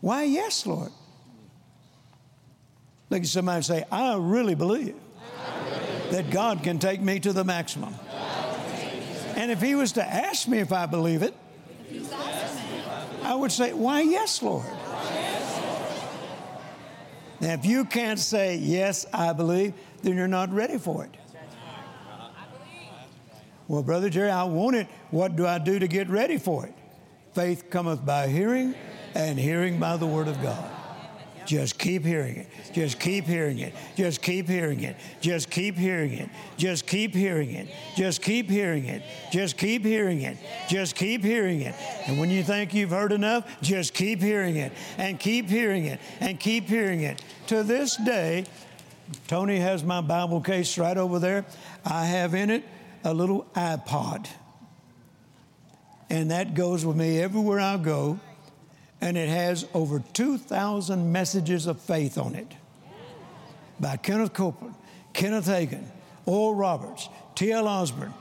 Why, 0.02 0.24
yes, 0.24 0.66
Lord. 0.66 0.92
Look 3.10 3.22
at 3.22 3.28
somebody 3.28 3.56
and 3.56 3.66
say, 3.66 3.86
I 3.90 4.18
really 4.18 4.56
believe 4.56 4.96
that 6.12 6.30
God 6.30 6.62
can 6.62 6.78
take 6.78 7.00
me 7.00 7.22
to 7.22 7.32
the 7.32 7.46
maximum. 7.46 7.96
And 9.38 9.50
if 9.50 9.62
He 9.62 9.76
was 9.76 9.94
to 9.94 10.04
ask 10.04 10.46
me 10.46 10.60
if 10.60 10.74
I 10.74 10.88
believe 10.88 11.24
it, 11.24 11.34
I 13.24 13.36
would 13.36 13.52
say, 13.52 13.74
Why, 13.74 14.02
yes, 14.02 14.42
Lord. 14.42 14.66
Now, 17.40 17.54
if 17.54 17.66
you 17.66 17.86
can't 17.86 18.20
say, 18.20 18.58
Yes, 18.58 19.06
I 19.14 19.34
believe, 19.34 19.74
then 20.02 20.16
you're 20.16 20.28
not 20.28 20.52
ready 20.52 20.78
for 20.78 21.04
it. 21.06 21.18
Well, 23.68 23.82
Brother 23.82 24.10
Jerry, 24.10 24.30
I 24.30 24.44
want 24.44 24.76
it. 24.76 24.88
What 25.10 25.36
do 25.36 25.48
I 25.48 25.58
do 25.58 25.80
to 25.80 25.88
get 25.88 26.10
ready 26.10 26.38
for 26.38 26.66
it? 26.66 26.74
Faith 27.34 27.70
cometh 27.70 28.06
by 28.06 28.28
hearing, 28.28 28.76
and 29.16 29.40
hearing 29.40 29.80
by 29.80 29.98
the 29.98 30.06
Word 30.06 30.28
of 30.28 30.42
God. 30.42 30.83
Just 31.46 31.78
keep 31.78 32.04
hearing 32.04 32.38
it. 32.38 32.48
Just 32.74 33.00
keep 33.00 33.26
hearing 33.26 33.60
it. 33.60 33.74
Just 33.96 34.22
keep 34.22 34.48
hearing 34.48 34.82
it. 34.82 34.96
Just 35.22 35.50
keep 35.50 35.76
hearing 35.76 36.14
it. 36.14 36.30
Just 36.58 36.86
keep 36.88 37.14
hearing 37.14 37.52
it. 37.52 37.68
Just 37.96 38.22
keep 38.22 38.50
hearing 38.50 38.86
it. 38.86 39.04
Just 39.32 39.58
keep 39.58 39.84
hearing 39.84 40.22
it. 40.22 40.38
Just 40.70 40.96
keep 40.96 41.24
hearing 41.24 41.62
it. 41.62 41.76
And 42.08 42.20
when 42.20 42.30
you 42.30 42.44
think 42.44 42.74
you've 42.74 42.92
heard 42.92 43.12
enough, 43.12 43.46
just 43.62 43.94
keep 43.94 44.22
hearing 44.22 44.56
it 44.56 44.72
and 44.98 45.20
keep 45.20 45.50
hearing 45.50 45.86
it 45.86 46.00
and 46.20 46.40
keep 46.40 46.66
hearing 46.66 47.02
it. 47.02 47.22
To 47.48 47.64
this 47.64 47.98
day, 47.98 48.46
Tony 49.28 49.58
has 49.58 49.84
my 49.84 50.02
Bible 50.02 50.42
case 50.42 50.78
right 50.78 50.98
over 50.98 51.20
there. 51.20 51.46
I 51.86 52.06
have 52.06 52.34
in 52.34 52.50
it 52.50 52.64
a 53.04 53.14
little 53.14 53.46
iPod. 53.56 54.28
And 56.10 56.32
that 56.32 56.54
goes 56.54 56.86
with 56.86 56.96
me 56.96 57.20
everywhere 57.20 57.60
I 57.60 57.78
go 57.78 58.20
and 59.04 59.18
it 59.18 59.28
has 59.28 59.68
over 59.74 60.02
2,000 60.14 61.12
messages 61.12 61.68
of 61.68 61.82
faith 61.82 62.18
on 62.18 62.36
it 62.36 62.48
by 63.78 63.98
Kenneth 63.98 64.32
Copeland, 64.34 64.76
Kenneth 65.12 65.46
Hagin, 65.46 65.84
Oral 66.26 66.56
Roberts, 66.56 67.10
T.L. 67.36 67.68
Osborn, 67.68 68.14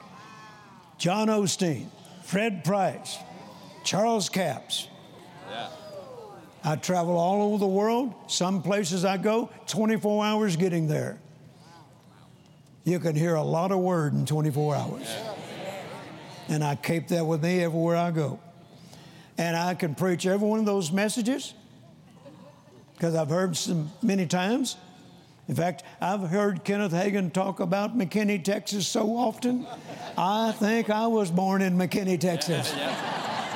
John 0.98 1.28
Osteen, 1.28 1.86
Fred 2.24 2.64
Price, 2.64 3.16
Charles 3.84 4.28
Capps. 4.28 4.88
Yeah. 5.48 5.68
I 6.64 6.74
travel 6.74 7.16
all 7.16 7.42
over 7.42 7.58
the 7.58 7.66
world. 7.68 8.12
Some 8.26 8.60
places 8.60 9.04
I 9.04 9.18
go, 9.18 9.50
24 9.68 10.24
hours 10.24 10.56
getting 10.56 10.88
there. 10.88 11.20
You 12.82 12.98
can 12.98 13.14
hear 13.14 13.36
a 13.36 13.42
lot 13.44 13.70
of 13.70 13.78
word 13.78 14.14
in 14.14 14.26
24 14.26 14.74
hours. 14.74 15.16
And 16.48 16.64
I 16.64 16.74
keep 16.74 17.06
that 17.08 17.24
with 17.24 17.44
me 17.44 17.62
everywhere 17.62 17.96
I 17.96 18.10
go 18.10 18.40
and 19.42 19.56
I 19.56 19.74
can 19.74 19.96
preach 19.96 20.24
every 20.24 20.46
one 20.46 20.60
of 20.60 20.66
those 20.66 20.92
messages 20.92 21.52
because 22.94 23.16
I've 23.16 23.28
heard 23.28 23.56
some 23.56 23.90
many 24.00 24.24
times. 24.24 24.76
In 25.48 25.56
fact, 25.56 25.82
I've 26.00 26.20
heard 26.20 26.62
Kenneth 26.62 26.92
Hagin 26.92 27.32
talk 27.32 27.58
about 27.58 27.98
McKinney, 27.98 28.42
Texas 28.42 28.86
so 28.86 29.16
often. 29.16 29.66
I 30.16 30.52
think 30.52 30.90
I 30.90 31.08
was 31.08 31.32
born 31.32 31.60
in 31.60 31.76
McKinney, 31.76 32.20
Texas. 32.20 32.72
Yep. 32.76 32.96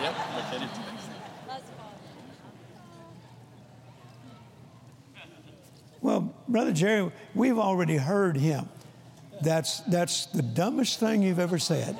Yep. 0.03 0.15
McKinney. 0.15 0.69
Well, 6.03 6.35
Brother 6.49 6.73
Jerry, 6.73 7.13
we've 7.33 7.59
already 7.59 7.97
heard 7.97 8.37
him. 8.37 8.69
That's, 9.41 9.81
that's 9.83 10.27
the 10.27 10.43
dumbest 10.43 10.99
thing 10.99 11.23
you've 11.23 11.39
ever 11.39 11.61
said. 11.61 11.97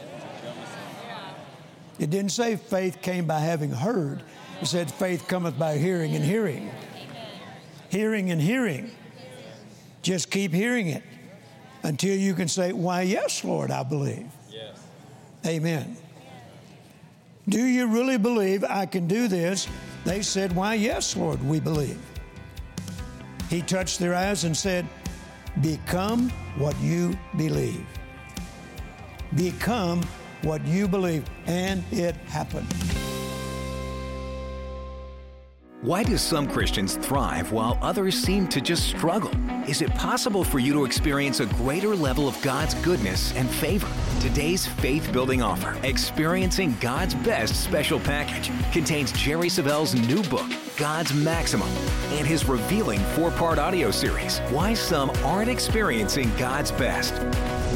It 1.99 2.11
didn't 2.11 2.33
say 2.33 2.57
faith 2.57 3.01
came 3.01 3.27
by 3.27 3.41
having 3.41 3.71
heard. 3.71 4.23
It 4.61 4.67
said 4.67 4.91
faith 4.91 5.27
cometh 5.29 5.59
by 5.59 5.79
hearing 5.79 6.15
and 6.15 6.25
hearing. 6.25 6.71
Hearing 7.89 8.31
and 8.31 8.41
hearing. 8.41 8.91
Just 10.03 10.31
keep 10.31 10.53
hearing 10.53 10.89
it 10.89 11.03
until 11.83 12.17
you 12.17 12.35
can 12.35 12.49
say, 12.49 12.73
Why, 12.73 13.03
yes, 13.03 13.45
Lord, 13.45 13.71
I 13.71 13.83
believe. 13.83 14.27
Yes. 14.51 14.79
Amen. 15.47 15.97
Do 17.49 17.65
you 17.65 17.87
really 17.87 18.19
believe 18.19 18.65
I 18.65 18.87
can 18.87 19.07
do 19.07 19.29
this? 19.29 19.69
They 20.05 20.23
said, 20.23 20.55
Why, 20.55 20.75
yes, 20.75 21.17
Lord, 21.17 21.43
we 21.45 21.61
believe. 21.61 22.01
He 23.49 23.63
touched 23.63 23.99
their 23.99 24.15
eyes 24.15 24.45
and 24.45 24.57
said, 24.57 24.87
Become 25.61 26.31
what 26.59 26.79
you 26.81 27.17
believe. 27.37 27.87
Become 29.35 30.03
what 30.43 30.65
you 30.67 30.89
believe. 30.89 31.25
And 31.47 31.83
it 31.93 32.15
happened. 32.27 32.67
Why 35.83 36.03
do 36.03 36.17
some 36.17 36.49
Christians 36.49 36.97
thrive 36.97 37.53
while 37.53 37.79
others 37.81 38.17
seem 38.19 38.49
to 38.49 38.61
just 38.61 38.89
struggle? 38.89 39.31
Is 39.69 39.83
it 39.83 39.95
possible 39.95 40.43
for 40.43 40.59
you 40.59 40.73
to 40.73 40.85
experience 40.85 41.39
a 41.41 41.47
greater 41.47 41.95
level 41.95 42.27
of 42.27 42.43
God's 42.43 42.75
goodness 42.77 43.33
and 43.37 43.49
favor? 43.49 43.87
Today's 44.19 44.67
faith 44.67 45.13
building 45.13 45.43
offer, 45.43 45.79
Experiencing 45.85 46.77
God's 46.81 47.15
Best 47.15 47.63
Special 47.63 48.01
Package, 48.01 48.51
contains 48.73 49.13
Jerry 49.13 49.49
Savelle's 49.49 49.95
new 49.95 50.23
book, 50.25 50.51
God's 50.77 51.13
Maximum, 51.13 51.69
and 52.13 52.27
his 52.27 52.47
revealing 52.47 52.99
four 53.15 53.31
part 53.31 53.59
audio 53.59 53.91
series, 53.93 54.41
Why 54.51 54.75
Some 54.75 55.11
Aren't 55.25 55.51
Experiencing 55.51 56.35
God's 56.37 56.73
Best. 56.73 57.15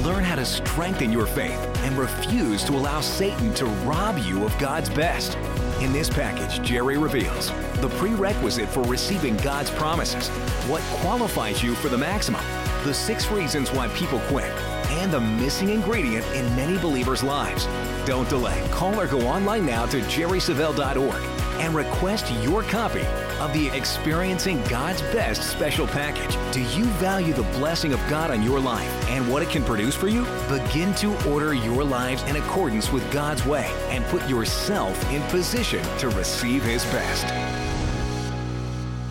Learn 0.05 0.25
how 0.25 0.37
to 0.37 0.47
strengthen 0.47 1.13
your 1.13 1.27
faith 1.27 1.61
and 1.85 1.99
refuse 1.99 2.65
to 2.65 2.73
allow 2.73 3.03
Satan 3.03 3.53
to 3.55 3.67
rob 3.85 4.17
you 4.19 4.45
of 4.45 4.59
God's 4.59 4.89
best. 4.89 5.37
In 5.83 5.93
this 5.93 6.09
package, 6.09 6.63
Jerry 6.67 6.97
reveals 6.97 7.51
the 7.83 7.91
prerequisite 7.99 8.69
for 8.71 8.83
receiving 8.85 9.37
God's 9.39 9.71
promises, 9.71 10.29
what 10.69 10.81
qualifies 11.03 11.63
you 11.63 11.75
for 11.75 11.91
the 11.91 11.99
maximum, 11.99 12.43
the 12.85 12.95
six 12.95 13.31
reasons 13.31 13.71
why 13.73 13.89
people 13.89 14.21
quit, 14.29 14.51
and 14.89 15.13
the 15.13 15.21
missing 15.21 15.69
ingredient 15.69 16.27
in 16.29 16.47
many 16.57 16.79
believers' 16.79 17.23
lives. 17.23 17.67
Don't 18.07 18.29
delay. 18.31 18.67
Call 18.71 18.99
or 18.99 19.07
go 19.07 19.21
online 19.27 19.67
now 19.67 19.85
to 19.87 20.01
jerrysavelle.org 20.01 21.23
and 21.61 21.75
request 21.75 22.33
your 22.43 22.63
copy 22.63 23.05
of 23.41 23.55
the 23.55 23.69
Experiencing 23.69 24.63
God's 24.65 25.01
Best 25.01 25.51
special 25.51 25.87
package. 25.87 26.37
Do 26.53 26.61
you 26.77 26.85
value 27.01 27.33
the 27.33 27.43
blessing 27.59 27.95
of 27.95 28.01
God 28.11 28.31
on 28.31 28.43
your 28.43 28.61
life 28.61 29.09
and 29.09 29.31
what 29.33 29.43
it 29.43 29.49
can 29.49 29.65
produce 29.65 29.95
for 29.95 30.09
you? 30.09 30.27
Begin 30.49 30.95
to 30.97 31.31
order 31.31 31.55
your 31.55 31.83
lives 31.83 32.23
in 32.25 32.37
accordance 32.37 32.93
with 32.93 33.11
God's 33.11 33.45
way 33.47 33.73
and 33.89 34.05
put 34.07 34.29
yourself 34.29 35.11
in 35.11 35.23
position 35.31 35.83
to 35.99 36.11
receive 36.11 36.63
His 36.63 36.85
best. 36.87 37.27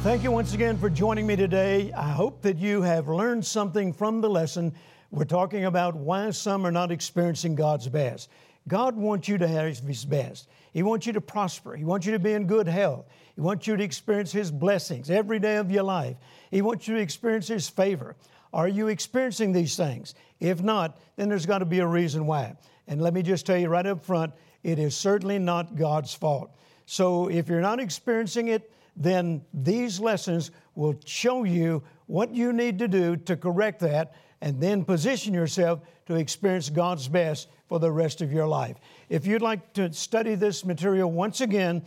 Thank 0.04 0.24
you 0.24 0.32
once 0.32 0.54
again 0.54 0.78
for 0.78 0.92
joining 0.92 1.26
me 1.26 1.36
today. 1.36 1.92
I 1.94 2.10
hope 2.10 2.44
that 2.44 2.58
you 2.58 2.84
have 2.84 3.10
learned 3.10 3.44
something 3.44 3.92
from 3.92 4.22
the 4.22 4.30
lesson. 4.30 4.74
We're 5.10 5.26
talking 5.26 5.66
about 5.66 5.96
why 5.96 6.30
some 6.30 6.68
are 6.68 6.72
not 6.72 6.92
experiencing 6.92 7.56
God's 7.56 7.88
best. 7.88 8.30
God 8.68 8.96
wants 8.96 9.28
you 9.28 9.40
to 9.40 9.48
have 9.48 9.76
His 9.84 10.06
best. 10.06 10.48
He 10.72 10.84
wants 10.84 11.08
you 11.08 11.14
to 11.14 11.22
prosper. 11.22 11.76
He 11.76 11.84
wants 11.84 12.06
you 12.06 12.12
to 12.12 12.20
be 12.20 12.34
in 12.34 12.46
good 12.46 12.68
health. 12.68 13.08
He 13.40 13.42
wants 13.42 13.68
you 13.68 13.78
to 13.78 13.84
experience 13.86 14.34
His 14.34 14.52
blessings 14.52 15.10
every 15.10 15.40
day 15.40 15.56
of 15.56 15.72
your 15.72 15.84
life. 15.84 16.18
He 16.52 16.62
wants 16.62 16.90
you 16.90 16.96
to 16.96 17.02
experience 17.02 17.48
His 17.48 17.70
favor. 17.70 18.18
Are 18.52 18.68
you 18.68 18.90
experiencing 18.90 19.54
these 19.54 19.78
things? 19.78 20.14
If 20.42 20.62
not, 20.62 21.00
then 21.16 21.30
there's 21.30 21.46
got 21.46 21.60
to 21.60 21.66
be 21.66 21.80
a 21.80 21.88
reason 21.88 22.26
why. 22.26 22.58
And 22.86 23.02
let 23.02 23.14
me 23.14 23.22
just 23.22 23.46
tell 23.46 23.58
you 23.58 23.70
right 23.70 23.86
up 23.86 24.04
front 24.04 24.34
it 24.62 24.78
is 24.78 24.94
certainly 24.94 25.40
not 25.40 25.78
God's 25.78 26.14
fault. 26.14 26.52
So 26.86 27.30
if 27.30 27.48
you're 27.48 27.62
not 27.62 27.80
experiencing 27.80 28.50
it, 28.50 28.74
then 28.98 29.42
these 29.54 30.02
lessons 30.02 30.52
will 30.76 31.00
show 31.06 31.46
you 31.46 31.82
what 32.08 32.36
you 32.36 32.52
need 32.52 32.78
to 32.80 32.90
do 32.90 33.16
to 33.16 33.38
correct 33.38 33.80
that 33.80 34.16
and 34.42 34.60
then 34.60 34.84
position 34.84 35.34
yourself 35.34 35.80
to 36.08 36.16
experience 36.16 36.70
God's 36.70 37.08
best 37.08 37.48
for 37.70 37.80
the 37.80 37.90
rest 37.90 38.20
of 38.22 38.34
your 38.34 38.48
life. 38.48 38.76
If 39.08 39.26
you'd 39.26 39.42
like 39.42 39.72
to 39.76 39.94
study 39.94 40.36
this 40.36 40.66
material 40.66 41.10
once 41.10 41.40
again, 41.40 41.84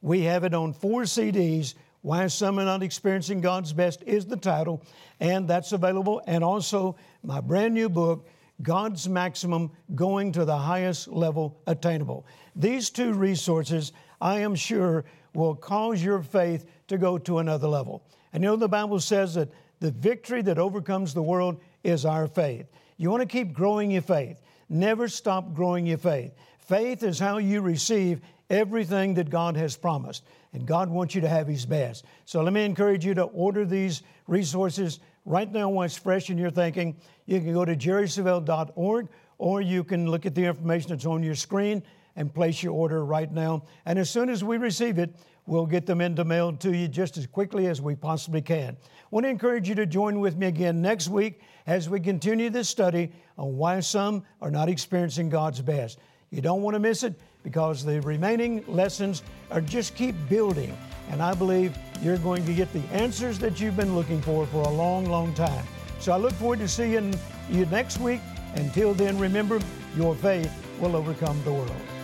we 0.00 0.22
have 0.22 0.44
it 0.44 0.54
on 0.54 0.72
four 0.72 1.02
CDs. 1.02 1.74
Why 2.02 2.26
Some 2.28 2.58
Are 2.58 2.64
Not 2.64 2.82
Experiencing 2.82 3.40
God's 3.40 3.72
Best 3.72 4.02
is 4.06 4.26
the 4.26 4.36
title, 4.36 4.82
and 5.18 5.48
that's 5.48 5.72
available. 5.72 6.22
And 6.26 6.44
also, 6.44 6.96
my 7.24 7.40
brand 7.40 7.74
new 7.74 7.88
book, 7.88 8.28
God's 8.62 9.08
Maximum 9.08 9.70
Going 9.94 10.32
to 10.32 10.44
the 10.44 10.56
Highest 10.56 11.08
Level 11.08 11.60
Attainable. 11.66 12.26
These 12.54 12.90
two 12.90 13.12
resources, 13.12 13.92
I 14.20 14.40
am 14.40 14.54
sure, 14.54 15.04
will 15.34 15.54
cause 15.54 16.02
your 16.02 16.22
faith 16.22 16.66
to 16.88 16.96
go 16.96 17.18
to 17.18 17.38
another 17.38 17.68
level. 17.68 18.04
And 18.32 18.42
you 18.42 18.50
know, 18.50 18.56
the 18.56 18.68
Bible 18.68 19.00
says 19.00 19.34
that 19.34 19.50
the 19.80 19.90
victory 19.90 20.42
that 20.42 20.58
overcomes 20.58 21.12
the 21.12 21.22
world 21.22 21.60
is 21.84 22.04
our 22.04 22.26
faith. 22.26 22.66
You 22.96 23.10
want 23.10 23.22
to 23.22 23.26
keep 23.26 23.52
growing 23.52 23.90
your 23.90 24.02
faith. 24.02 24.40
Never 24.68 25.08
stop 25.08 25.54
growing 25.54 25.86
your 25.86 25.98
faith. 25.98 26.32
Faith 26.58 27.02
is 27.02 27.18
how 27.18 27.38
you 27.38 27.60
receive 27.60 28.20
everything 28.50 29.14
that 29.14 29.30
God 29.30 29.56
has 29.56 29.76
promised. 29.76 30.24
And 30.52 30.66
God 30.66 30.88
wants 30.88 31.14
you 31.14 31.20
to 31.20 31.28
have 31.28 31.46
His 31.46 31.66
best. 31.66 32.04
So 32.24 32.42
let 32.42 32.52
me 32.52 32.64
encourage 32.64 33.04
you 33.04 33.14
to 33.14 33.24
order 33.24 33.64
these 33.64 34.02
resources 34.26 35.00
right 35.24 35.50
now 35.50 35.68
while 35.68 35.84
it's 35.84 35.96
fresh 35.96 36.30
in 36.30 36.38
your 36.38 36.50
thinking. 36.50 36.96
You 37.26 37.40
can 37.40 37.52
go 37.52 37.64
to 37.64 37.76
jerrysavelle.org 37.76 39.08
or 39.38 39.60
you 39.60 39.84
can 39.84 40.10
look 40.10 40.24
at 40.24 40.34
the 40.34 40.44
information 40.44 40.90
that's 40.90 41.06
on 41.06 41.22
your 41.22 41.34
screen 41.34 41.82
and 42.16 42.32
place 42.32 42.62
your 42.62 42.72
order 42.72 43.04
right 43.04 43.30
now. 43.30 43.64
And 43.84 43.98
as 43.98 44.08
soon 44.08 44.30
as 44.30 44.42
we 44.42 44.56
receive 44.56 44.98
it, 44.98 45.14
we'll 45.46 45.66
get 45.66 45.86
them 45.86 46.00
into 46.00 46.24
mail 46.24 46.52
to 46.54 46.74
you 46.74 46.88
just 46.88 47.18
as 47.18 47.26
quickly 47.26 47.66
as 47.66 47.80
we 47.80 47.94
possibly 47.94 48.40
can. 48.40 48.76
I 48.80 49.08
want 49.10 49.24
to 49.24 49.30
encourage 49.30 49.68
you 49.68 49.74
to 49.76 49.86
join 49.86 50.20
with 50.20 50.36
me 50.36 50.46
again 50.46 50.80
next 50.80 51.08
week 51.08 51.40
as 51.66 51.88
we 51.88 52.00
continue 52.00 52.50
this 52.50 52.68
study 52.68 53.12
on 53.36 53.56
why 53.56 53.80
some 53.80 54.24
are 54.40 54.50
not 54.50 54.68
experiencing 54.68 55.28
God's 55.28 55.60
best. 55.60 55.98
You 56.30 56.40
don't 56.40 56.62
want 56.62 56.74
to 56.74 56.80
miss 56.80 57.02
it 57.02 57.20
because 57.46 57.84
the 57.84 58.00
remaining 58.00 58.64
lessons 58.66 59.22
are 59.52 59.60
just 59.60 59.94
keep 59.94 60.16
building. 60.28 60.76
And 61.12 61.22
I 61.22 61.32
believe 61.32 61.78
you're 62.02 62.18
going 62.18 62.44
to 62.44 62.52
get 62.52 62.72
the 62.72 62.82
answers 62.90 63.38
that 63.38 63.60
you've 63.60 63.76
been 63.76 63.94
looking 63.94 64.20
for 64.20 64.48
for 64.48 64.62
a 64.62 64.68
long, 64.68 65.06
long 65.06 65.32
time. 65.34 65.64
So 66.00 66.10
I 66.10 66.16
look 66.16 66.32
forward 66.32 66.58
to 66.58 66.66
seeing 66.66 67.14
you 67.48 67.66
next 67.66 68.00
week. 68.00 68.20
Until 68.56 68.94
then, 68.94 69.16
remember, 69.16 69.60
your 69.96 70.16
faith 70.16 70.52
will 70.80 70.96
overcome 70.96 71.40
the 71.44 71.52
world. 71.52 71.95